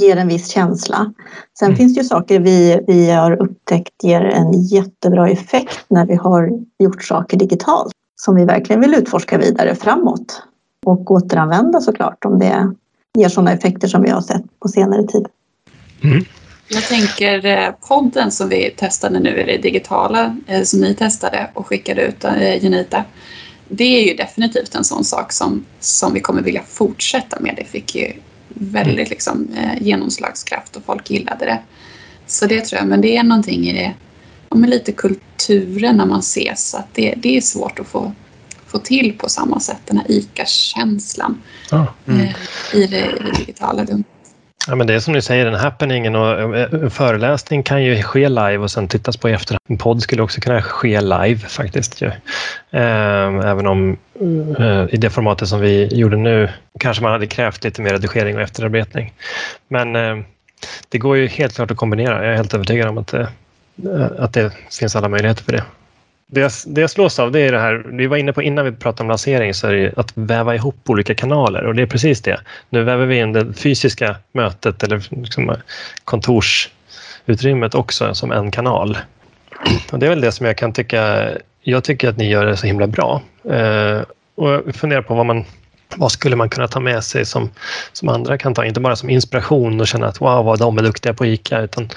[0.00, 1.12] ger en viss känsla.
[1.58, 1.76] Sen mm.
[1.76, 6.50] finns det ju saker vi, vi har upptäckt ger en jättebra effekt när vi har
[6.78, 10.42] gjort saker digitalt som vi verkligen vill utforska vidare framåt
[10.86, 12.74] och återanvända såklart om det
[13.18, 15.26] ger sådana effekter som vi har sett på senare tid.
[16.02, 16.24] Mm.
[16.68, 21.66] Jag tänker eh, podden som vi testade nu, det digitala eh, som ni testade och
[21.66, 23.04] skickade ut, eh, Genita
[23.70, 27.54] det är ju definitivt en sån sak som, som vi kommer vilja fortsätta med.
[27.56, 28.12] Det fick ju
[28.48, 29.10] väldigt mm.
[29.10, 31.58] liksom, eh, genomslagskraft och folk gillade det.
[32.26, 33.94] Så det tror jag, men det är någonting i det,
[34.56, 38.12] med lite kulturen när man ses, att det, det är svårt att få,
[38.66, 42.20] få till på samma sätt, den här ICA-känslan ah, mm.
[42.20, 42.34] eh,
[42.74, 44.06] i, det, i det digitala rummet.
[44.68, 47.84] Ja, men det är som ni säger, den happeningen och eh, eh, en föreläsning kan
[47.84, 49.60] ju ske live och sen tittas på i efterhand.
[49.68, 52.02] En podd skulle också kunna ske live faktiskt.
[52.02, 52.10] Ju.
[52.70, 53.96] Ehm, även om
[54.58, 56.48] eh, i det formatet som vi gjorde nu
[56.80, 59.12] kanske man hade krävt lite mer redigering och efterarbetning.
[59.68, 60.24] Men ehm,
[60.88, 62.24] det går ju helt klart att kombinera.
[62.24, 63.14] Jag är helt övertygad om att,
[64.18, 65.64] att det finns alla möjligheter för det
[66.30, 68.64] det jag, det jag slås av det är det här, vi var inne på innan
[68.64, 71.86] vi pratade om lansering, så är det att väva ihop olika kanaler och det är
[71.86, 72.40] precis det.
[72.70, 75.56] Nu väver vi in det fysiska mötet eller liksom eh,
[76.04, 78.98] kontorsutrymmet också som en kanal.
[79.92, 81.28] Och det är väl det som jag kan tycka,
[81.62, 83.22] jag tycker att ni gör det så himla bra.
[83.44, 84.00] Eh,
[84.34, 85.44] och jag funderar på vad man
[85.96, 87.50] vad skulle man kunna ta med sig som,
[87.92, 90.82] som andra kan ta, inte bara som inspiration och känna att wow, vad de är
[90.82, 91.88] duktiga på ICA, utan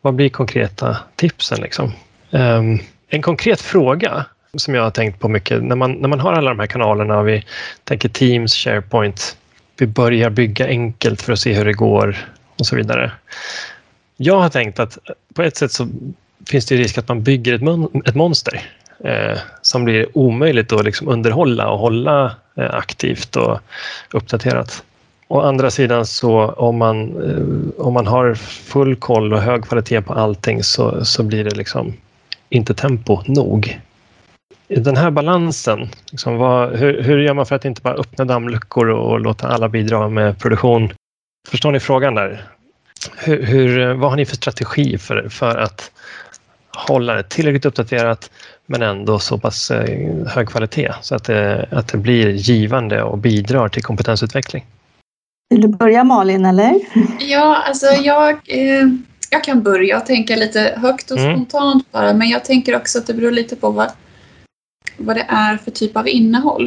[0.00, 1.92] vad blir konkreta tipsen liksom?
[2.30, 2.80] Um,
[3.14, 5.62] en konkret fråga som jag har tänkt på mycket.
[5.64, 7.44] När man, när man har alla de här kanalerna och vi
[7.84, 9.36] tänker Teams, SharePoint.
[9.78, 12.16] Vi börjar bygga enkelt för att se hur det går
[12.58, 13.12] och så vidare.
[14.16, 14.98] Jag har tänkt att
[15.34, 15.88] på ett sätt så
[16.46, 18.62] finns det risk att man bygger ett, mon ett monster
[19.04, 23.58] eh, som blir omöjligt att liksom underhålla och hålla eh, aktivt och
[24.12, 24.84] uppdaterat.
[25.28, 30.02] Å andra sidan så om man, eh, om man har full koll och hög kvalitet
[30.02, 31.94] på allting så, så blir det liksom
[32.54, 33.80] inte tempo nog.
[34.68, 38.88] Den här balansen, liksom vad, hur, hur gör man för att inte bara öppna dammluckor
[38.88, 40.92] och, och låta alla bidra med produktion?
[41.48, 42.44] Förstår ni frågan där?
[43.16, 45.90] Hur, hur, vad har ni för strategi för, för att
[46.76, 48.30] hålla det tillräckligt uppdaterat
[48.66, 53.18] men ändå så pass eh, hög kvalitet så att det, att det blir givande och
[53.18, 54.64] bidrar till kompetensutveckling?
[55.50, 56.80] Vill du börja Malin eller?
[57.18, 58.86] Ja, alltså jag, eh,
[59.34, 61.36] jag kan börja och tänka lite högt och mm.
[61.36, 63.92] spontant bara men jag tänker också att det beror lite på vad,
[64.96, 66.66] vad det är för typ av innehåll.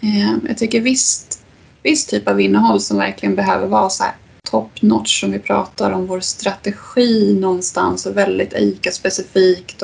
[0.00, 1.42] Eh, jag tycker visst,
[1.82, 4.12] viss typ av innehåll som verkligen behöver vara så här
[4.50, 9.82] top notch om vi pratar om vår strategi någonstans och väldigt ICA-specifikt.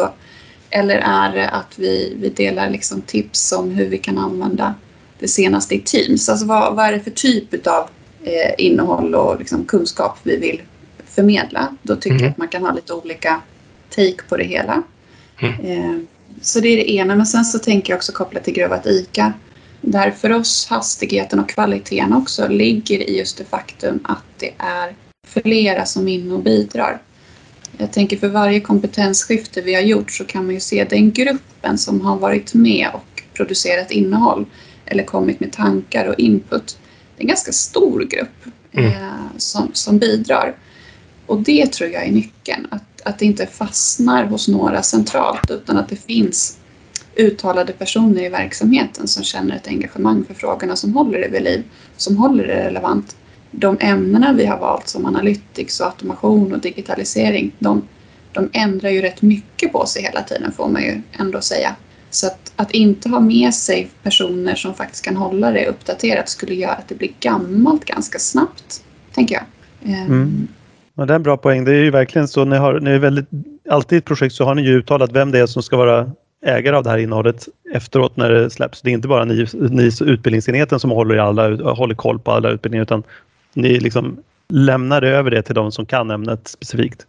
[0.70, 4.74] Eller är det att vi, vi delar liksom tips om hur vi kan använda
[5.18, 6.28] det senaste i Teams?
[6.28, 7.88] Alltså vad, vad är det för typ av
[8.22, 10.60] eh, innehåll och liksom kunskap vi vill
[11.14, 11.76] förmedla?
[11.82, 12.22] Då tycker mm.
[12.22, 13.40] jag att man kan ha lite olika
[13.90, 14.82] take på det hela.
[15.38, 15.54] Mm.
[15.60, 15.98] Eh,
[16.40, 17.16] så det är det ena.
[17.16, 19.32] Men sen så tänker jag också kopplat till Grövat ICA
[19.80, 24.94] där för oss hastigheten och kvaliteten också ligger i just det faktum att det är
[25.26, 27.02] flera som är inne och bidrar.
[27.78, 31.78] Jag tänker för varje kompetensskifte vi har gjort så kan man ju se den gruppen
[31.78, 34.46] som har varit med och producerat innehåll
[34.86, 36.78] eller kommit med tankar och input.
[37.16, 38.86] Det är en ganska stor grupp mm.
[38.86, 40.54] eh, som, som bidrar.
[41.26, 42.66] Och det tror jag är nyckeln.
[42.70, 46.58] Att, att det inte fastnar hos några centralt utan att det finns
[47.16, 51.62] uttalade personer i verksamheten som känner ett engagemang för frågorna som håller det vid liv,
[51.96, 53.16] som håller det relevant.
[53.50, 57.88] De ämnena vi har valt som analytics och automation och digitalisering, de,
[58.32, 61.76] de ändrar ju rätt mycket på sig hela tiden får man ju ändå säga.
[62.10, 66.54] Så att, att inte ha med sig personer som faktiskt kan hålla det uppdaterat skulle
[66.54, 68.84] göra att det blir gammalt ganska snabbt,
[69.14, 69.44] tänker jag.
[69.92, 70.06] Ehm.
[70.06, 70.48] Mm.
[70.96, 71.64] Ja, det är en bra poäng.
[71.64, 72.44] Det är ju verkligen så.
[72.44, 73.26] Ni har, ni är väldigt,
[73.70, 76.10] alltid i ett projekt så har ni ju uttalat vem det är som ska vara
[76.46, 78.82] ägare av det här innehållet efteråt när det släpps.
[78.82, 82.82] Det är inte bara ni, ni utbildningsenheten som håller, alla, håller koll på alla utbildningar
[82.82, 83.02] utan
[83.54, 84.16] ni liksom
[84.48, 87.06] lämnar över det till de som kan ämnet specifikt.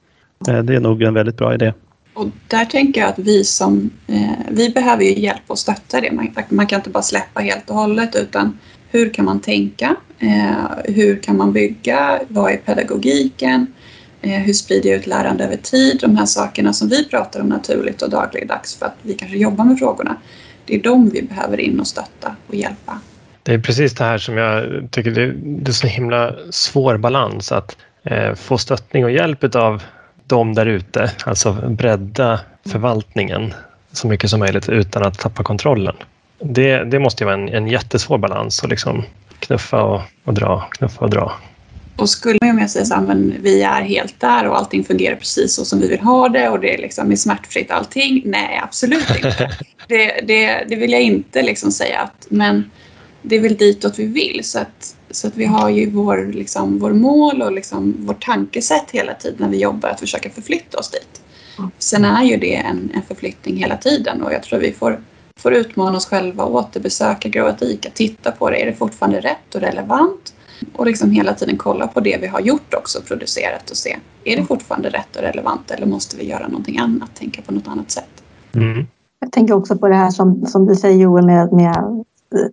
[0.47, 1.73] Eh, det är nog en väldigt bra idé.
[2.13, 6.11] Och där tänker jag att vi som, eh, vi behöver ju hjälp och stötta det.
[6.11, 8.59] Man, man, kan inte bara släppa helt och hållet utan
[8.95, 9.95] hur kan man tänka?
[10.19, 12.19] Eh, hur kan man bygga?
[12.27, 13.73] Vad är pedagogiken?
[14.21, 15.99] Eh, hur sprider jag ut lärande över tid?
[16.01, 19.65] De här sakerna som vi pratar om naturligt och dagligdags för att vi kanske jobbar
[19.65, 20.15] med frågorna.
[20.65, 22.99] Det är de vi behöver in och stötta och hjälpa.
[23.43, 27.77] Det är precis det här som jag tycker det, är så himla svår balans att
[28.03, 29.83] eh, få stöttning och hjälp av
[30.27, 33.53] de där ute, alltså bredda förvaltningen
[33.91, 35.95] så mycket som möjligt utan att tappa kontrollen.
[36.39, 39.03] Det, det måste ju vara en, en jättesvår balans att liksom
[39.39, 41.31] knuffa och, och dra, knuffa och dra.
[41.95, 45.65] Och skulle man med säga att vi är helt där och allting fungerar precis så
[45.65, 48.21] som vi vill ha det och det är, liksom, är smärtfritt allting.
[48.25, 49.51] Nej, absolut inte.
[49.87, 51.99] Det, det, det vill jag inte liksom säga.
[51.99, 52.71] Att, men
[53.21, 54.41] det är väl ditåt vi vill.
[54.43, 58.91] Så att, så att vi har ju vår, liksom, vår mål och liksom, vårt tankesätt
[58.91, 61.21] hela tiden när vi jobbar att försöka förflytta oss dit.
[61.77, 65.01] Sen är ju det en, en förflyttning hela tiden och jag tror vi får,
[65.39, 68.61] får utmana oss själva, återbesöka Growat ICA, titta på det.
[68.61, 70.33] Är det fortfarande rätt och relevant?
[70.73, 73.97] Och liksom hela tiden kolla på det vi har gjort också, producerat och se.
[74.23, 77.67] Är det fortfarande rätt och relevant eller måste vi göra någonting annat, tänka på något
[77.67, 78.23] annat sätt?
[78.53, 78.87] Mm.
[79.19, 82.03] Jag tänker också på det här som, som du säger Joel med, med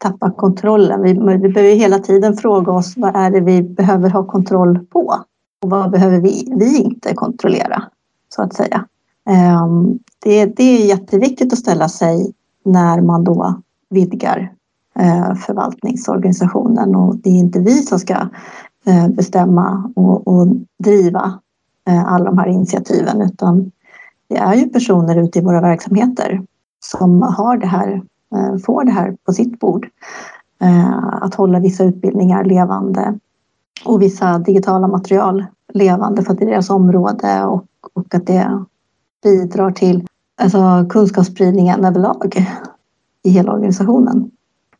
[0.00, 1.02] tappa kontrollen.
[1.02, 5.24] Vi, vi behöver hela tiden fråga oss vad är det vi behöver ha kontroll på?
[5.62, 7.82] Och vad behöver vi, vi inte kontrollera?
[8.28, 8.86] Så att säga.
[9.64, 12.32] Um, det, det är jätteviktigt att ställa sig
[12.64, 14.52] när man då vidgar
[14.98, 18.16] eh, förvaltningsorganisationen och det är inte vi som ska
[18.86, 20.46] eh, bestämma och, och
[20.78, 21.40] driva
[21.88, 23.70] eh, alla de här initiativen utan
[24.28, 26.42] det är ju personer ute i våra verksamheter
[26.80, 28.02] som har det här,
[28.64, 29.88] får det här på sitt bord.
[31.20, 33.18] Att hålla vissa utbildningar levande
[33.84, 35.44] och vissa digitala material
[35.74, 38.64] levande för att det är deras område och, och att det
[39.22, 40.06] bidrar till
[40.42, 42.46] alltså, kunskapsspridningen överlag
[43.22, 44.30] i hela organisationen.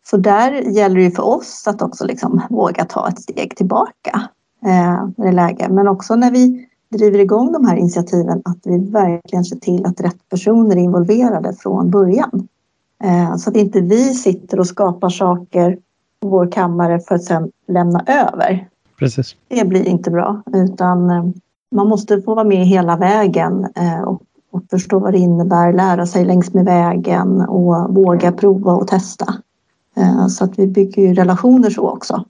[0.05, 4.29] Så där gäller det för oss att också liksom våga ta ett steg tillbaka
[4.64, 5.68] eh, när det är läge.
[5.70, 10.01] Men också när vi driver igång de här initiativen att vi verkligen ser till att
[10.01, 12.48] rätt personer är involverade från början.
[13.05, 15.79] Eh, så att inte vi sitter och skapar saker
[16.20, 18.68] på vår kammare för att sedan lämna över.
[18.98, 19.37] Precis.
[19.48, 21.25] Det blir inte bra utan eh,
[21.70, 23.66] man måste få vara med hela vägen
[24.07, 24.22] och,
[24.53, 29.35] och förstå vad det innebär, lära sig längs med vägen och våga prova och testa.
[29.97, 32.25] Eh, så att vi bygger ju relationer så också.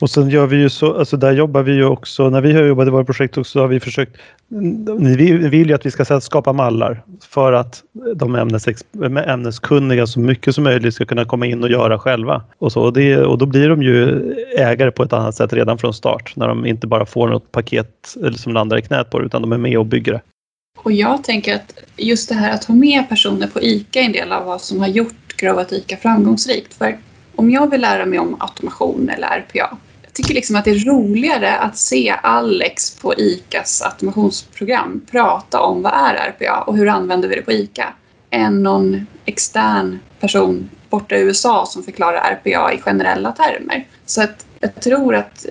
[0.00, 2.62] Och sen gör vi ju så, alltså där jobbar vi ju också, när vi har
[2.62, 4.16] jobbat i våra projekt också har vi försökt,
[4.98, 7.82] vi vill ju att vi ska skapa mallar för att
[8.14, 8.66] de ämnes,
[9.26, 12.42] ämneskunniga så mycket som möjligt ska kunna komma in och göra själva.
[12.58, 15.78] Och, så, och, det, och då blir de ju ägare på ett annat sätt redan
[15.78, 19.26] från start när de inte bara får något paket som landar i knät på det
[19.26, 20.20] utan de är med och bygger det.
[20.82, 24.12] Och jag tänker att just det här att ha med personer på ICA är en
[24.12, 26.74] del av vad som har gjort Grovat ICA framgångsrikt.
[26.74, 26.98] För
[27.36, 30.84] om jag vill lära mig om automation eller RPA Jag tycker liksom att det är
[30.84, 37.28] roligare att se Alex på ICAs automationsprogram prata om vad är RPA och hur använder
[37.28, 37.94] vi det på ICA
[38.30, 43.86] än någon extern person borta i USA som förklarar RPA i generella termer.
[44.06, 45.46] Så att jag tror att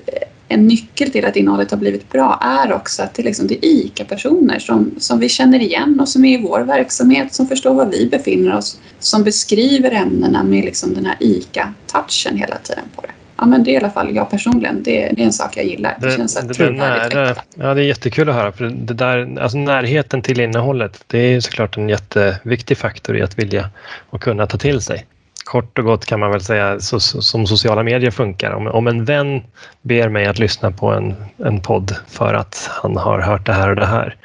[0.48, 3.70] en nyckel till att innehållet har blivit bra är också att det, liksom, det är
[3.70, 7.86] ICA-personer som, som vi känner igen och som är i vår verksamhet, som förstår var
[7.86, 13.12] vi befinner oss, som beskriver ämnena med liksom den här ICA-touchen hela tiden på det
[13.38, 14.84] ja, men det är i alla fall jag personligen.
[14.84, 15.98] Det, det är en sak jag gillar.
[16.00, 18.52] Det, det känns det, det nära, Ja, det är jättekul att höra.
[18.52, 23.40] För det där, alltså närheten till innehållet, det är såklart en jätteviktig faktor i att
[23.40, 23.70] vilja
[24.10, 25.06] och kunna ta till sig.
[25.48, 28.52] Kort och gott kan man väl säga så, som sociala medier funkar.
[28.52, 29.42] Om, om en vän
[29.82, 33.70] ber mig att lyssna på en, en podd för att han har hört det här
[33.70, 34.16] och det här,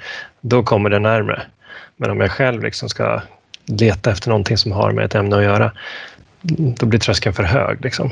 [0.41, 1.43] då kommer det närmre.
[1.97, 3.21] Men om jag själv liksom ska
[3.67, 5.73] leta efter någonting som har med ett ämne att göra,
[6.79, 7.85] då blir tröskeln för hög.
[7.85, 8.11] Liksom.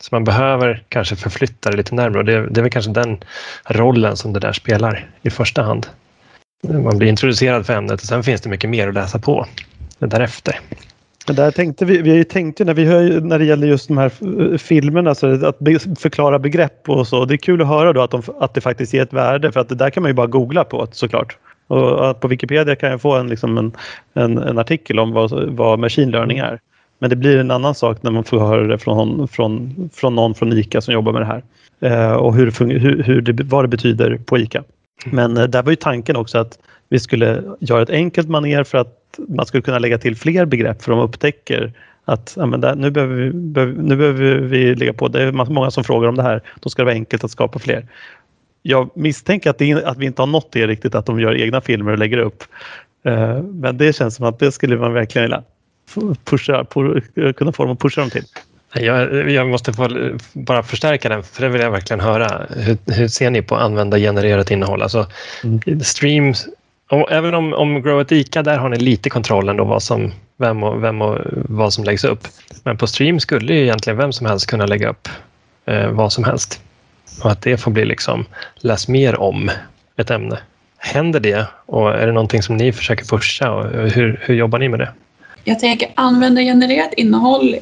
[0.00, 3.24] Så man behöver kanske förflytta det lite närmare och det, det är väl kanske den
[3.64, 5.86] rollen som det där spelar i första hand.
[6.68, 9.46] Man blir introducerad för ämnet och sen finns det mycket mer att läsa på
[9.98, 10.60] därefter.
[11.26, 15.14] Där tänkte vi, vi tänkte när, vi hör, när det gäller just de här filmerna,
[15.14, 15.58] så att
[15.98, 17.24] förklara begrepp och så.
[17.24, 19.60] Det är kul att höra då att, de, att det faktiskt ger ett värde för
[19.60, 21.36] att det där kan man ju bara googla på såklart.
[21.66, 23.72] Och på Wikipedia kan jag få en, liksom en,
[24.14, 26.60] en, en artikel om vad, vad machine learning är.
[26.98, 30.34] Men det blir en annan sak när man får höra det från, från, från någon
[30.34, 31.42] från ICA som jobbar med det här.
[31.80, 34.64] Eh, och hur, hur, hur det, vad det betyder på ICA.
[35.04, 36.58] Men eh, där var ju tanken också att
[36.92, 40.82] vi skulle göra ett enkelt maner för att man skulle kunna lägga till fler begrepp
[40.82, 41.72] för de upptäcker
[42.04, 43.32] att ja, där, nu, behöver vi,
[43.82, 46.82] nu behöver vi lägga på, det är många som frågar om det här, då ska
[46.82, 47.86] det vara enkelt att skapa fler.
[48.62, 51.60] Jag misstänker att, det, att vi inte har nått det riktigt, att de gör egna
[51.60, 52.44] filmer och lägger upp.
[53.04, 55.42] Eh, men det känns som att det skulle man verkligen vilja
[56.24, 56.66] pusha,
[57.36, 58.24] kunna få dem att pusha dem till?
[58.74, 59.88] Jag, jag, måste få
[60.32, 62.46] bara förstärka den, för det vill jag verkligen höra.
[62.50, 64.82] Hur, hur ser ni på användargenererat innehåll?
[64.82, 65.06] Alltså,
[65.44, 65.80] mm.
[65.80, 66.48] streams,
[66.92, 70.12] och även om, om Grow at Ica, där har ni lite kontroll ändå vad som,
[70.36, 72.28] vem, och, vem och vad som läggs upp.
[72.64, 75.08] Men på stream skulle ju egentligen vem som helst kunna lägga upp
[75.66, 76.60] eh, vad som helst.
[77.22, 78.24] Och att det får bli liksom,
[78.56, 79.50] läs mer om
[79.96, 80.38] ett ämne.
[80.78, 84.68] Händer det och är det någonting som ni försöker pusha och hur, hur jobbar ni
[84.68, 84.92] med det?
[85.44, 87.56] Jag tänker användargenererat innehåll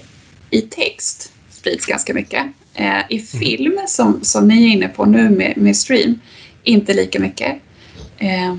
[0.51, 2.47] i text sprids ganska mycket.
[2.75, 3.27] Eh, I mm.
[3.27, 6.21] film, som, som ni är inne på nu med, med stream,
[6.63, 7.57] inte lika mycket.
[8.19, 8.55] Eh,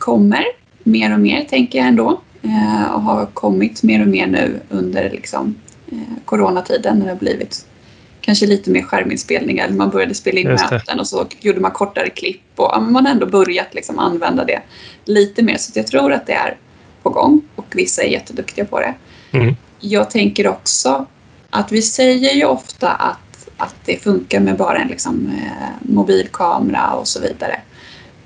[0.00, 0.44] kommer
[0.84, 2.20] mer och mer, tänker jag ändå.
[2.42, 5.54] Eh, och har kommit mer och mer nu under liksom,
[5.92, 7.66] eh, coronatiden när det har blivit
[8.20, 9.68] kanske lite mer skärminspelningar.
[9.68, 13.26] Man började spela in möten och så gjorde man kortare klipp och man har ändå
[13.26, 14.62] börjat liksom använda det
[15.04, 15.56] lite mer.
[15.56, 16.56] Så jag tror att det är
[17.02, 18.94] på gång och vissa är jätteduktiga på det.
[19.30, 19.56] Mm.
[19.80, 21.06] Jag tänker också
[21.50, 26.92] att vi säger ju ofta att, att det funkar med bara en liksom, eh, mobilkamera
[26.92, 27.60] och så vidare.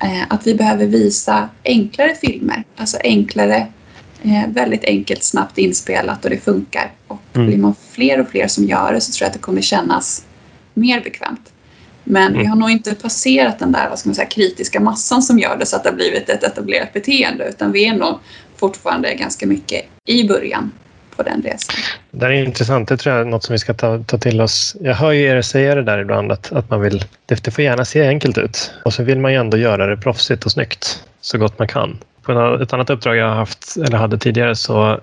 [0.04, 3.66] Eh, att vi behöver visa enklare filmer, alltså enklare,
[4.22, 6.92] eh, väldigt enkelt, snabbt inspelat och det funkar.
[7.06, 7.46] Och mm.
[7.46, 10.24] blir man fler och fler som gör det så tror jag att det kommer kännas
[10.74, 11.52] mer bekvämt.
[12.04, 12.38] Men mm.
[12.40, 15.56] vi har nog inte passerat den där vad ska man säga, kritiska massan som gör
[15.56, 18.18] det så att det har blivit ett etablerat beteende utan vi är nog
[18.56, 20.70] fortfarande ganska mycket i början
[21.16, 21.76] på den resan.
[22.10, 22.88] Det är intressant.
[22.88, 24.76] Det tror jag är något som vi ska ta, ta till oss.
[24.80, 27.84] Jag hör ju er säga det där ibland att, att man vill, det, får gärna
[27.84, 31.38] se enkelt ut och så vill man ju ändå göra det proffsigt och snyggt så
[31.38, 31.98] gott man kan.
[32.22, 35.00] På ett annat uppdrag jag haft, eller hade tidigare så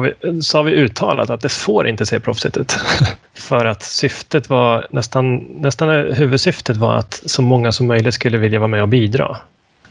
[0.00, 2.76] vi, så har vi uttalat att det får inte se proffsigt ut.
[3.34, 8.58] För att syftet var nästan, nästan huvudsyftet var att så många som möjligt skulle vilja
[8.58, 9.36] vara med och bidra.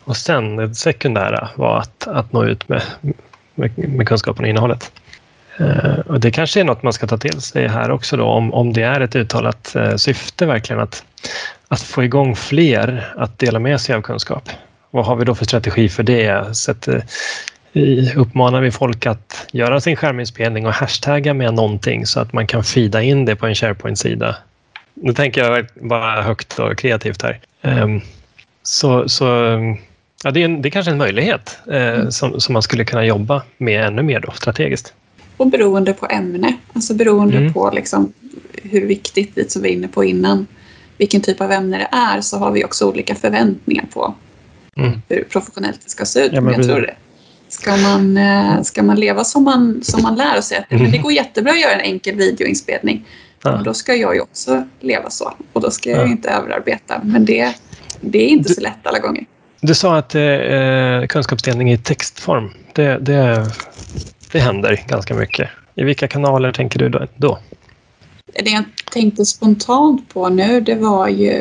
[0.03, 2.82] Och sen det sekundära var att, att nå ut med,
[3.55, 4.91] med, med kunskapen och innehållet.
[5.62, 8.54] Uh, och det kanske är något man ska ta till sig här också då, om,
[8.54, 11.04] om det är ett uttalat uh, syfte verkligen att,
[11.68, 14.49] att få igång fler att dela med sig av kunskap.
[14.91, 16.56] Vad har vi då för strategi för det?
[16.56, 16.99] Så att, uh,
[18.16, 22.64] uppmanar vi folk att göra sin skärminspelning och hashtagga med någonting så att man kan
[22.64, 24.36] fida in det på en SharePoint-sida.
[24.93, 27.39] Nu tänker jag bara högt och kreativt här.
[27.62, 28.01] Um,
[28.64, 29.26] så, så
[30.24, 32.12] ja, det, är en, det är kanske en möjlighet eh, mm.
[32.12, 34.93] som, som man skulle kunna jobba med ännu mer då, strategiskt.
[35.38, 37.54] Och beroende på ämne, alltså beroende mm.
[37.54, 38.14] på liksom
[38.64, 40.48] hur viktigt, lite som vi var inne på innan,
[40.98, 44.16] vilken typ av ämne det är så har vi också olika förväntningar på
[44.76, 45.02] mm.
[45.10, 46.34] hur professionellt det ska se ut.
[46.34, 46.96] Ja, men jag tror det.
[47.48, 50.92] Ska man, eh, ska man leva som man, som man lär och säga att mm.
[50.92, 53.06] det går jättebra att göra en enkel videoinspelning,
[53.44, 53.62] ja.
[53.66, 55.34] då ska jag ju också leva så.
[55.54, 56.12] Och då ska jag ja.
[56.12, 57.02] inte överarbeta.
[57.04, 57.56] Men det,
[58.02, 59.26] det är inte du, så lätt alla gånger.
[59.62, 63.52] Du sa att eh, kunskapsdelning i textform, det, det,
[64.34, 65.50] det händer ganska mycket.
[65.76, 67.40] I vilka kanaler tänker du då?
[68.26, 71.32] Det jag tänkte spontant på nu det var ju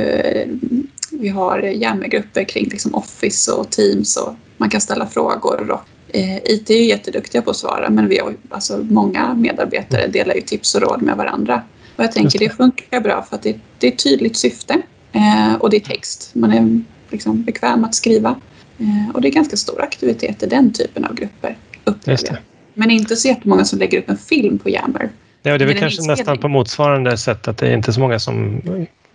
[1.11, 5.71] vi har Yammer-grupper kring liksom Office och Teams och man kan ställa frågor.
[5.71, 10.35] Och, eh, IT är jätteduktiga på att svara men vi har, alltså, många medarbetare delar
[10.35, 11.63] ju tips och råd med varandra.
[11.97, 12.45] Och jag tänker det.
[12.45, 14.83] det funkar bra för att det, det är ett tydligt syfte
[15.13, 16.31] eh, och det är text.
[16.33, 18.41] Man är liksom bekväm att skriva.
[18.79, 22.37] Eh, och det är ganska stor aktivitet i den typen av grupper upplever jag.
[22.75, 25.11] Men inte så jättemånga som lägger upp en film på Yammer.
[25.43, 28.19] Ja, det är väl kanske nästan på motsvarande sätt att det är inte så många
[28.19, 28.63] som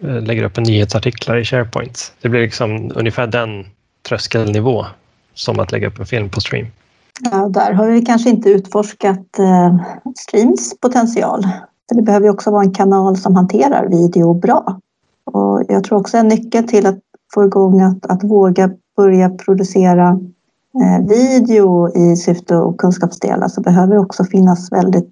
[0.03, 2.13] eh, lägger upp en nyhetsartiklar i SharePoint.
[2.21, 3.65] Det blir liksom ungefär den
[4.09, 4.85] tröskelnivå
[5.33, 6.67] som att lägga upp en film på stream.
[7.31, 9.77] Ja, där har vi kanske inte utforskat eh,
[10.19, 11.43] streams potential.
[11.89, 14.79] För det behöver också vara en kanal som hanterar video bra.
[15.23, 16.99] Och jag tror också en nyckel till att
[17.33, 20.19] få igång att, att våga börja producera
[20.75, 25.09] Eh, video i syfte och kunskapsdela så alltså, behöver det också finnas väldigt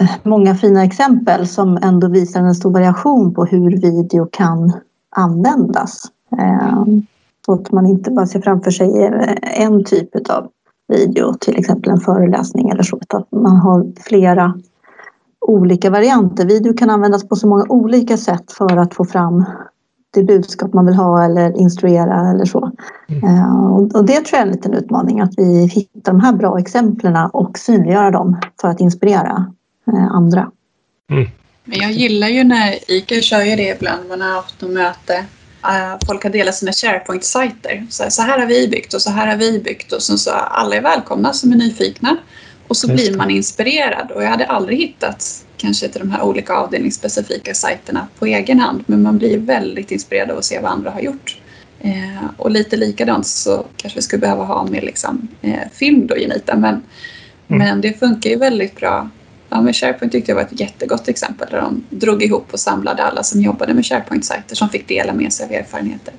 [0.00, 4.72] eh, många fina exempel som ändå visar en stor variation på hur video kan
[5.10, 6.02] användas.
[6.38, 6.84] Eh,
[7.46, 9.10] så att man inte bara ser framför sig
[9.42, 10.48] en typ av
[10.88, 14.54] video, till exempel en föreläsning eller så, utan man har flera
[15.40, 16.46] olika varianter.
[16.46, 19.44] Video kan användas på så många olika sätt för att få fram
[20.10, 22.72] det budskap man vill ha eller instruera eller så.
[23.08, 23.24] Mm.
[23.24, 26.58] Uh, och det tror jag är en liten utmaning att vi hittar de här bra
[26.58, 29.52] exemplen och synliggöra dem för att inspirera
[29.92, 30.50] uh, andra.
[31.10, 31.28] Mm.
[31.64, 35.24] Men jag gillar ju när ICA kör ju det ibland, man har haft något möte.
[35.64, 37.86] Uh, folk har delat sina SharePoint-sajter.
[38.10, 40.76] Så, här har vi byggt och så här har vi byggt och så, så alla
[40.76, 42.16] är välkomna som är nyfikna.
[42.68, 46.54] Och så blir man inspirerad och jag hade aldrig hittat kanske till de här olika
[46.54, 50.90] avdelningsspecifika sajterna på egen hand men man blir väldigt inspirerad av att se vad andra
[50.90, 51.40] har gjort.
[51.80, 56.14] Eh, och lite likadant så kanske vi skulle behöva ha med liksom, eh, film då
[56.14, 56.82] Genita men, mm.
[57.48, 59.10] men det funkar ju väldigt bra.
[59.48, 63.02] Ja, med SharePoint tyckte jag var ett jättegott exempel där de drog ihop och samlade
[63.02, 66.14] alla som jobbade med SharePoint-sajter som fick dela med sig av erfarenheter.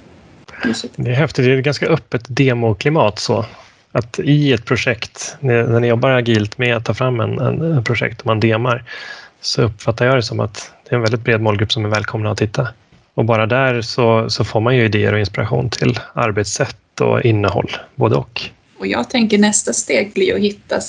[0.95, 3.45] Det är häftigt, det är ett ganska öppet demoklimat så
[3.91, 7.83] att i ett projekt, när ni jobbar agilt med att ta fram en, en, en
[7.83, 8.83] projekt och man demar,
[9.41, 12.31] så uppfattar jag det som att det är en väldigt bred målgrupp som är välkomna
[12.31, 12.67] att titta.
[13.13, 17.71] Och bara där så, så får man ju idéer och inspiration till arbetssätt och innehåll,
[17.95, 18.41] både och.
[18.79, 20.79] Och jag tänker nästa steg blir att hitta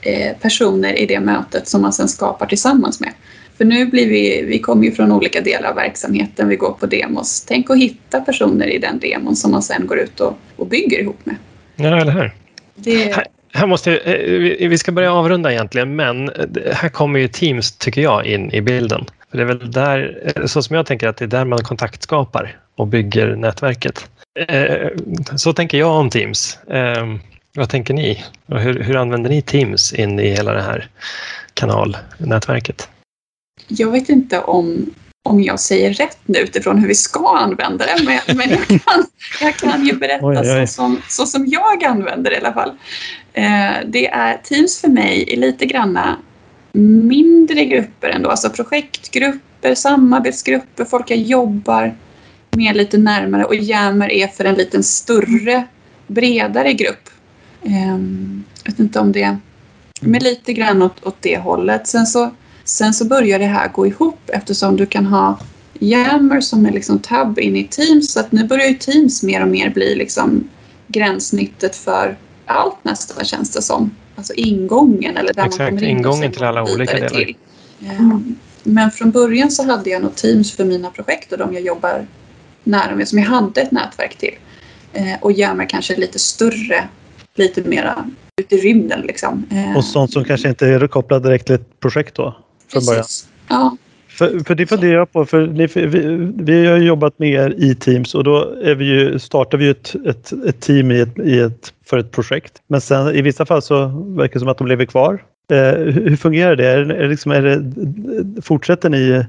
[0.00, 3.12] eh, personer i det mötet som man sen skapar tillsammans med.
[3.56, 6.86] För nu blir vi, vi kommer ju från olika delar av verksamheten, vi går på
[6.86, 7.44] demos.
[7.48, 10.98] Tänk att hitta personer i den demon som man sen går ut och, och bygger
[10.98, 11.36] ihop med.
[11.76, 12.32] Ja, eller hur?
[12.74, 16.30] Det, här måste, eh, vi ska börja avrunda egentligen, men
[16.72, 19.04] här kommer ju Teams, tycker jag, in i bilden.
[19.30, 21.58] För det är väl där, eh, så som jag tänker att det är där man
[21.58, 24.10] kontaktskapar och bygger nätverket.
[24.48, 24.88] Eh,
[25.36, 26.58] så tänker jag om Teams.
[27.56, 28.24] Vad tänker ni?
[28.46, 30.88] Hur, hur använder ni Teams in i hela det här
[31.54, 32.88] kanalnätverket?
[33.68, 34.94] Jag vet inte om
[35.26, 38.04] om jag säger rätt nu utifrån hur vi ska använda det.
[38.04, 39.06] Men, men jag, kan,
[39.40, 40.66] jag kan ju berätta oj, oj.
[40.66, 42.70] Så, som, så som jag använder det i alla fall.
[43.32, 46.16] Eh, det är Teams för mig är lite granna
[46.72, 51.94] mindre grupper ändå, alltså projektgrupper, samarbetsgrupper, folk jag jobbar
[52.50, 55.64] med lite närmare och Jammer är för en lite större,
[56.06, 57.08] bredare grupp.
[57.62, 57.98] Eh,
[58.64, 59.36] jag vet inte om det,
[60.00, 61.86] men lite grann åt, åt det hållet.
[61.86, 62.30] Sen så
[62.64, 65.38] Sen så börjar det här gå ihop eftersom du kan ha
[65.80, 69.42] Yammer som är liksom tab in i Teams så att nu börjar ju Teams mer
[69.42, 70.48] och mer bli liksom
[70.86, 73.90] gränssnittet för allt nästan känns det som.
[74.16, 77.08] Alltså ingången eller där Exakt, man kommer in ingången till alla olika delar.
[77.08, 77.36] Till.
[77.80, 78.36] Mm.
[78.62, 82.06] Men från början så hade jag nog Teams för mina projekt och de jag jobbar
[82.64, 84.34] nära med som jag hade ett nätverk till.
[84.92, 86.88] Eh, och Yammer kanske lite större,
[87.34, 89.46] lite mera ute i rymden liksom.
[89.76, 92.43] Och sånt som kanske inte är kopplat direkt till ett projekt då?
[92.68, 93.04] Från början.
[93.48, 93.76] Ja.
[94.08, 97.74] För, för det funderar jag på, för ni, vi, vi har jobbat med er i
[97.74, 101.40] Teams och då är vi ju, startar vi ett, ett, ett team i ett, i
[101.40, 102.62] ett, för ett projekt.
[102.66, 103.86] Men sen i vissa fall så
[104.16, 105.24] verkar det som att de lever kvar.
[105.50, 106.68] Eh, hur, hur fungerar det?
[106.68, 108.42] Är, är, liksom, är det?
[108.42, 109.24] Fortsätter ni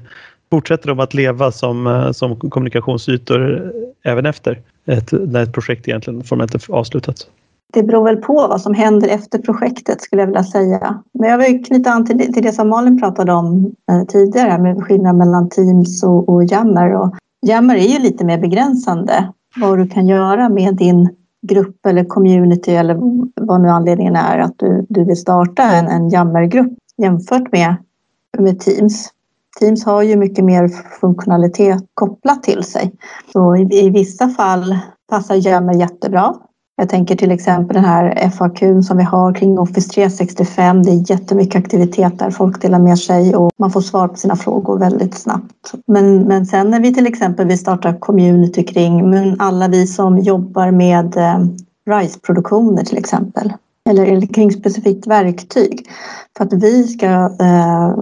[0.50, 3.72] Fortsätter de att leva som, eh, som kommunikationsytor
[4.02, 7.26] även efter ett, när ett projekt egentligen formellt avslutat?
[7.72, 11.02] Det beror väl på vad som händer efter projektet skulle jag vilja säga.
[11.12, 14.84] Men jag vill knyta an till, till det som Malin pratade om eh, tidigare med
[14.84, 16.94] skillnaden mellan Teams och, och Jammer.
[16.94, 17.14] Och
[17.46, 21.08] Jammer är ju lite mer begränsande vad du kan göra med din
[21.46, 22.98] grupp eller community eller
[23.40, 27.76] vad nu anledningen är att du, du vill starta en, en Jammer-grupp jämfört med,
[28.38, 29.12] med Teams.
[29.60, 30.68] Teams har ju mycket mer
[31.00, 32.92] funktionalitet kopplat till sig.
[33.32, 34.78] Så i, i vissa fall
[35.10, 36.34] passar Jammer jättebra
[36.76, 40.82] jag tänker till exempel den här FAQ som vi har kring Office 365.
[40.82, 44.36] Det är jättemycket aktivitet där folk delar med sig och man får svar på sina
[44.36, 45.72] frågor väldigt snabbt.
[45.86, 50.18] Men, men sen när vi till exempel vill starta community kring men alla vi som
[50.18, 51.38] jobbar med eh,
[51.90, 53.52] RISE-produktioner till exempel
[53.88, 55.88] eller, eller kring specifikt verktyg
[56.36, 57.06] för att vi ska
[57.40, 57.94] eh,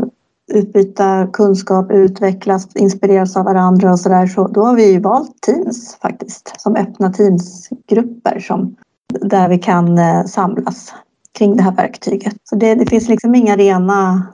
[0.53, 4.27] utbyta kunskap, utvecklas, inspireras av varandra och sådär.
[4.27, 8.77] Så då har vi valt Teams faktiskt som öppna Teamsgrupper som,
[9.21, 10.95] där vi kan eh, samlas
[11.39, 12.35] kring det här verktyget.
[12.45, 14.27] Så det, det finns liksom inga rena,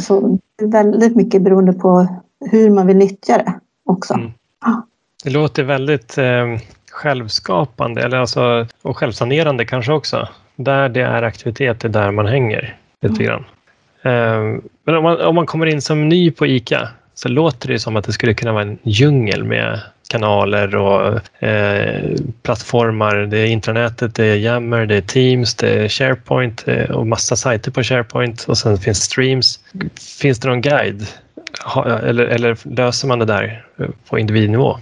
[0.00, 2.06] så väldigt mycket beroende på
[2.50, 4.14] hur man vill nyttja det också.
[4.14, 4.30] Mm.
[5.24, 6.58] Det låter väldigt eh,
[6.90, 10.28] självskapande eller alltså, och självsanerande kanske också.
[10.56, 13.44] Där det är aktivitet, det är där man hänger lite grann.
[14.02, 17.78] Ehm, men om man, om man kommer in som ny på ICA så låter det
[17.78, 23.16] som att det skulle kunna vara en djungel med kanaler och eh, plattformar.
[23.16, 27.36] Det är intranätet, det är Yammer, det är Teams, det är SharePoint eh, och massa
[27.36, 29.60] sajter på SharePoint och sen finns streams.
[30.20, 31.06] Finns det någon guide
[31.64, 34.78] ha, eller, eller löser man det där eh, på individnivå?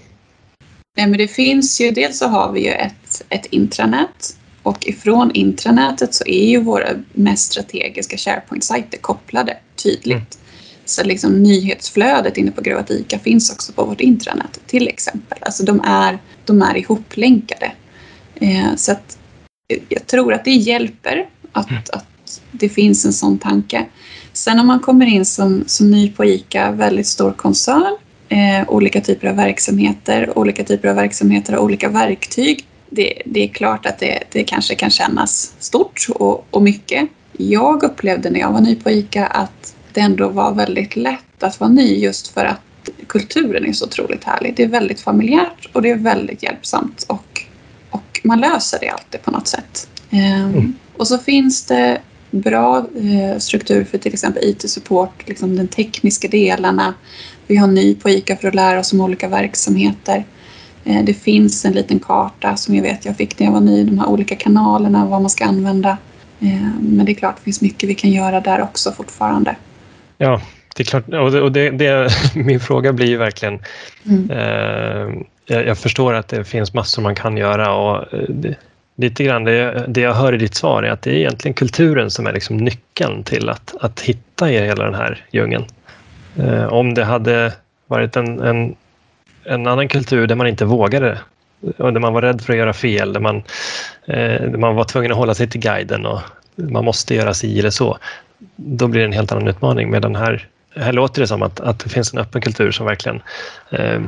[0.96, 5.30] Nej, men det finns ju, dels så har vi ju ett, ett intranät och ifrån
[5.34, 10.10] intranätet så är ju våra mest strategiska SharePoint-sajter kopplade tydligt.
[10.10, 10.26] Mm.
[10.84, 15.38] Så liksom nyhetsflödet inne på Grövat ICA finns också på vårt intranät till exempel.
[15.40, 17.72] Alltså de är, de är ihoplänkade.
[18.34, 19.18] Eh, så att
[19.88, 21.82] jag tror att det hjälper att, mm.
[21.92, 23.86] att det finns en sån tanke.
[24.32, 27.96] Sen om man kommer in som, som ny på ICA, väldigt stor koncern,
[28.28, 33.48] eh, olika typer av verksamheter, olika typer av verksamheter och olika verktyg det, det är
[33.48, 37.08] klart att det, det kanske kan kännas stort och, och mycket.
[37.32, 41.60] Jag upplevde när jag var ny på ICA att det ändå var väldigt lätt att
[41.60, 42.60] vara ny just för att
[43.06, 44.54] kulturen är så otroligt härlig.
[44.56, 47.42] Det är väldigt familjärt och det är väldigt hjälpsamt och,
[47.90, 49.88] och man löser det alltid på något sätt.
[50.10, 50.74] Ehm, mm.
[50.96, 56.94] Och så finns det bra eh, struktur för till exempel IT-support, liksom den tekniska delarna.
[57.46, 60.24] Vi har ny på ICA för att lära oss om olika verksamheter.
[60.84, 63.84] Eh, det finns en liten karta som jag vet jag fick när jag var ny,
[63.84, 65.96] de här olika kanalerna, vad man ska använda.
[66.40, 69.56] Eh, men det är klart, det finns mycket vi kan göra där också fortfarande.
[70.18, 70.40] Ja,
[70.76, 71.08] det är klart.
[71.42, 73.58] Och det, det, min fråga blir ju verkligen...
[74.06, 74.30] Mm.
[74.30, 78.56] Eh, jag, förstår att det finns massor man kan göra och eh, det,
[78.96, 82.10] lite grann det, det jag hör i ditt svar är att det är egentligen kulturen
[82.10, 85.64] som är liksom nyckeln till att, att hitta i hela den här djungeln.
[86.36, 87.52] Eh, om det hade
[87.86, 88.74] varit en, en
[89.44, 91.18] en annan kultur där man inte vågade
[91.78, 93.36] och där man var rädd för att göra fel, där man,
[94.06, 96.20] eh, där man var tvungen att hålla sig till guiden och
[96.54, 97.98] man måste göra si eller så.
[98.56, 99.90] Då blir det en helt annan utmaning.
[99.90, 102.86] Med den här, här låter det som att, att det finns en öppen kultur som
[102.86, 103.22] verkligen
[103.70, 104.00] eh,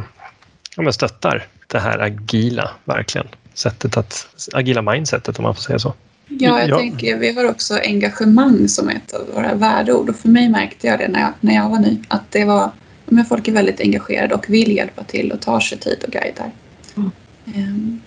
[0.76, 3.26] ja, stöttar det här agila, verkligen.
[3.55, 5.95] Sättet att, agila mindsetet om man får säga så.
[6.28, 6.78] Ja, jag ja.
[6.78, 10.99] tänker vi har också engagemang som ett av våra värdeord och för mig märkte jag
[10.99, 12.70] det när jag, när jag var ny att det var
[13.07, 16.51] men folk är väldigt engagerade och vill hjälpa till och tar sig tid och guidar.
[16.97, 17.11] Mm.
[17.45, 18.01] Um,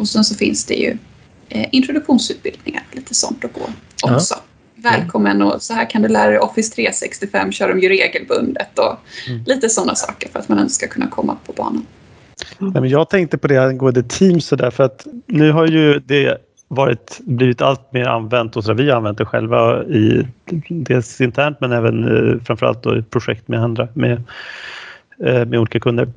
[0.00, 0.96] och sen så finns det ju
[1.48, 3.68] eh, introduktionsutbildningar, lite sånt att gå
[4.02, 4.34] också.
[4.34, 4.42] Ja.
[4.74, 8.96] Välkommen och så här kan du lära dig Office 365 kör de ju regelbundet och
[9.28, 9.44] mm.
[9.46, 11.86] lite sådana saker för att man ska kunna komma på banan.
[12.60, 12.84] Mm.
[12.84, 16.38] jag tänkte på det angående Teams så där, för att nu har ju det
[16.74, 20.26] varit, blivit allt mer använt och så vi har använt det själva i,
[20.68, 24.22] dels internt men även eh, framförallt då i projekt med andra, med,
[25.24, 26.08] eh, med olika kunder.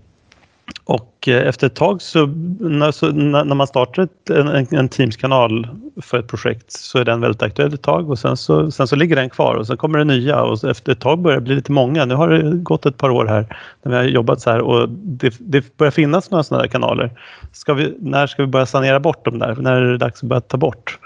[0.86, 5.68] Och eh, efter ett tag så när, man startar ett, en, en Teams-kanal
[6.02, 8.96] för ett projekt så är den väldigt aktuell ett tag och sen så, sen så
[8.96, 11.56] ligger den kvar och sen kommer det nya och efter ett tag börjar det bli
[11.56, 12.06] lite många.
[12.06, 14.90] Nu har det gått ett par år här när vi har jobbat så här och
[14.90, 17.12] det, det börjar finnas några sådana kanaler.
[17.52, 19.56] Ska vi, när ska vi börja sanera bort dem där?
[19.56, 21.00] När är det dags att börja ta bort?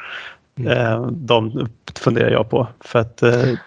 [0.59, 1.09] Mm.
[1.11, 1.67] De
[1.99, 2.67] funderar jag på.
[2.79, 3.17] För att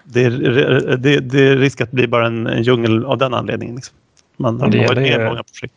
[0.04, 3.74] det är, det, det är risk att bli bara en, en djungel av den anledningen.
[3.74, 3.96] Liksom.
[4.36, 5.74] Man har det, varit det, många projekt.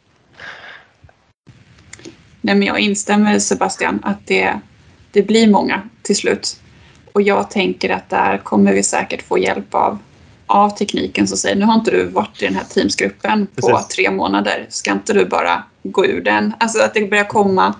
[2.45, 4.59] Nej, men jag instämmer Sebastian att det,
[5.11, 6.59] det blir många till slut.
[7.13, 9.97] Och jag tänker att där kommer vi säkert få hjälp av,
[10.47, 13.87] av tekniken som säger nu har inte du varit i den här teamsgruppen på Precis.
[13.87, 14.65] tre månader.
[14.69, 16.53] Ska inte du bara gå ur den?
[16.57, 17.75] Alltså att det börjar komma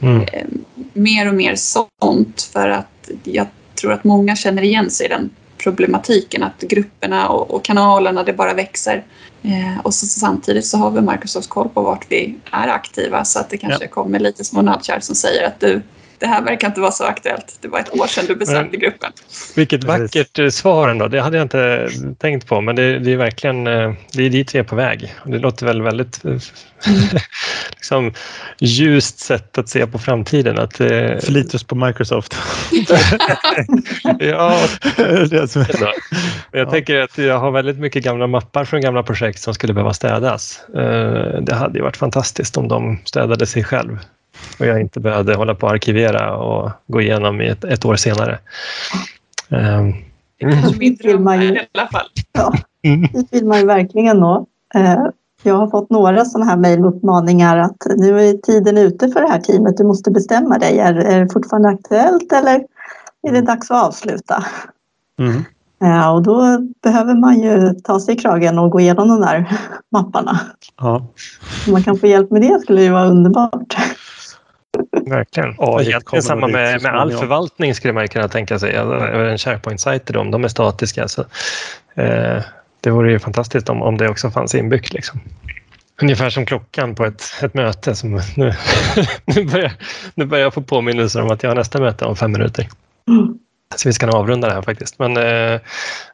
[0.00, 0.22] mm.
[0.32, 0.46] eh,
[0.92, 5.30] mer och mer sånt för att jag tror att många känner igen sig i den
[5.62, 9.04] problematiken att grupperna och, och kanalerna det bara växer.
[9.42, 13.38] Eh, och så, samtidigt så har vi Microsofts koll på vart vi är aktiva så
[13.38, 13.90] att det kanske ja.
[13.90, 15.82] kommer lite små nudgar som säger att du
[16.20, 17.58] det här verkar inte vara så aktuellt.
[17.60, 19.12] Det var ett år sedan du besökte gruppen.
[19.56, 21.08] Vilket vackert eh, svar ändå.
[21.08, 24.54] Det hade jag inte tänkt på, men det, det är verkligen eh, det är dit
[24.54, 25.14] vi är på väg.
[25.24, 26.38] Det låter väl väldigt mm.
[27.70, 28.12] liksom,
[28.58, 30.58] ljust sätt att se på framtiden.
[30.58, 32.36] Att, Förlita oss på Microsoft.
[34.18, 34.58] ja,
[36.50, 36.70] jag ja.
[36.70, 40.60] tänker att jag har väldigt mycket gamla mappar från gamla projekt som skulle behöva städas.
[41.42, 43.98] Det hade ju varit fantastiskt om de städade sig själv
[44.58, 48.38] och jag inte behövde hålla på att arkivera och gå igenom ett, ett år senare.
[49.48, 49.94] Um,
[50.38, 52.06] det vill man ju, i alla fall.
[52.32, 52.52] Ja,
[53.12, 54.46] det vill man ju verkligen nå.
[54.74, 55.06] Eh,
[55.42, 59.40] jag har fått några sådana här mejluppmaningar att nu är tiden ute för det här
[59.40, 60.78] teamet, du måste bestämma dig.
[60.78, 62.64] Är, är det fortfarande aktuellt eller
[63.28, 64.44] är det dags att avsluta?
[65.18, 65.44] Mm.
[65.78, 69.58] Ja, och då behöver man ju ta sig i kragen och gå igenom de där
[69.92, 70.40] mapparna.
[70.80, 71.06] Ja.
[71.66, 73.76] Om man kan få hjälp med det skulle det vara underbart.
[75.10, 75.54] Verkligen.
[75.58, 78.74] Ja, Egentligen samma med, med all förvaltning skulle man kunna tänka sig.
[78.74, 81.08] En SharePoint-sajt de, de är statiska.
[81.08, 81.20] Så,
[81.94, 82.42] eh,
[82.80, 84.92] det vore ju fantastiskt om, om det också fanns inbyggt.
[84.92, 85.20] Liksom.
[86.02, 87.94] Ungefär som klockan på ett, ett möte.
[87.94, 88.52] Som nu,
[89.24, 89.72] nu, börjar,
[90.14, 92.68] nu börjar jag få påminnelser om att jag har nästa möte om fem minuter.
[93.08, 93.38] Mm.
[93.76, 94.98] Så vi ska nog avrunda det här faktiskt.
[94.98, 95.60] Men eh,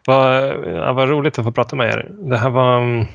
[0.07, 2.11] vad, ja, vad roligt att få prata med er.
[2.11, 3.07] Det här var mm,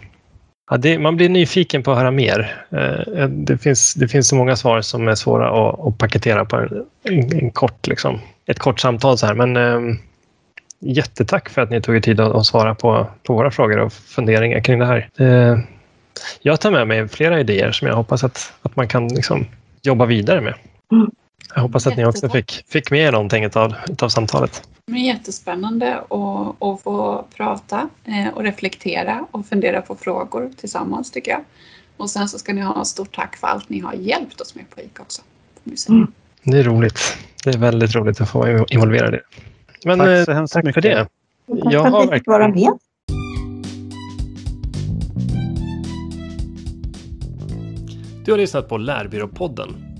[0.72, 2.66] Ja, det, man blir nyfiken på att höra mer.
[2.70, 6.56] Eh, det finns, det finns så många svar som är svåra att, att paketera på
[7.04, 9.18] en, en, kort, liksom, ett kort samtal.
[9.18, 9.34] Så här.
[9.34, 9.96] Men eh,
[10.80, 13.94] jättetack för att ni tog er tid att, att, svara på, på våra frågor och
[13.94, 15.10] funderingar kring det här.
[15.18, 15.60] Eh,
[16.42, 19.46] jag tar med mig flera idéer som jag hoppas att, att man kan liksom,
[19.82, 20.54] jobba vidare med.
[20.92, 21.12] Mm.
[21.56, 24.70] Jag hoppas att ni också fick, fick med er någonting av, av samtalet.
[24.86, 31.12] Det är jättespännande att, att få prata eh, och reflektera och fundera på frågor tillsammans
[31.12, 31.42] tycker jag.
[31.98, 34.70] Och sen så ska ni ha stort tack för allt ni har hjälpt oss med
[34.70, 35.22] på ICA också.
[35.90, 36.12] Mm.
[36.44, 37.18] Det är roligt.
[37.44, 39.22] Det är väldigt roligt att få involvera det.
[39.86, 40.84] Men tack så, eh, hemskt tack mycket.
[40.84, 41.08] för det.
[41.64, 42.78] Tack jag vi fick vara med.
[48.26, 49.91] Du har lyssnat på Lärbyråpodden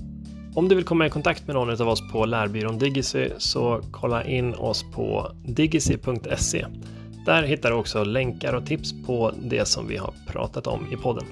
[0.54, 4.24] om du vill komma i kontakt med någon av oss på lärbyrån Digicy så kolla
[4.24, 6.66] in oss på digicy.se.
[7.26, 10.96] Där hittar du också länkar och tips på det som vi har pratat om i
[10.96, 11.24] podden.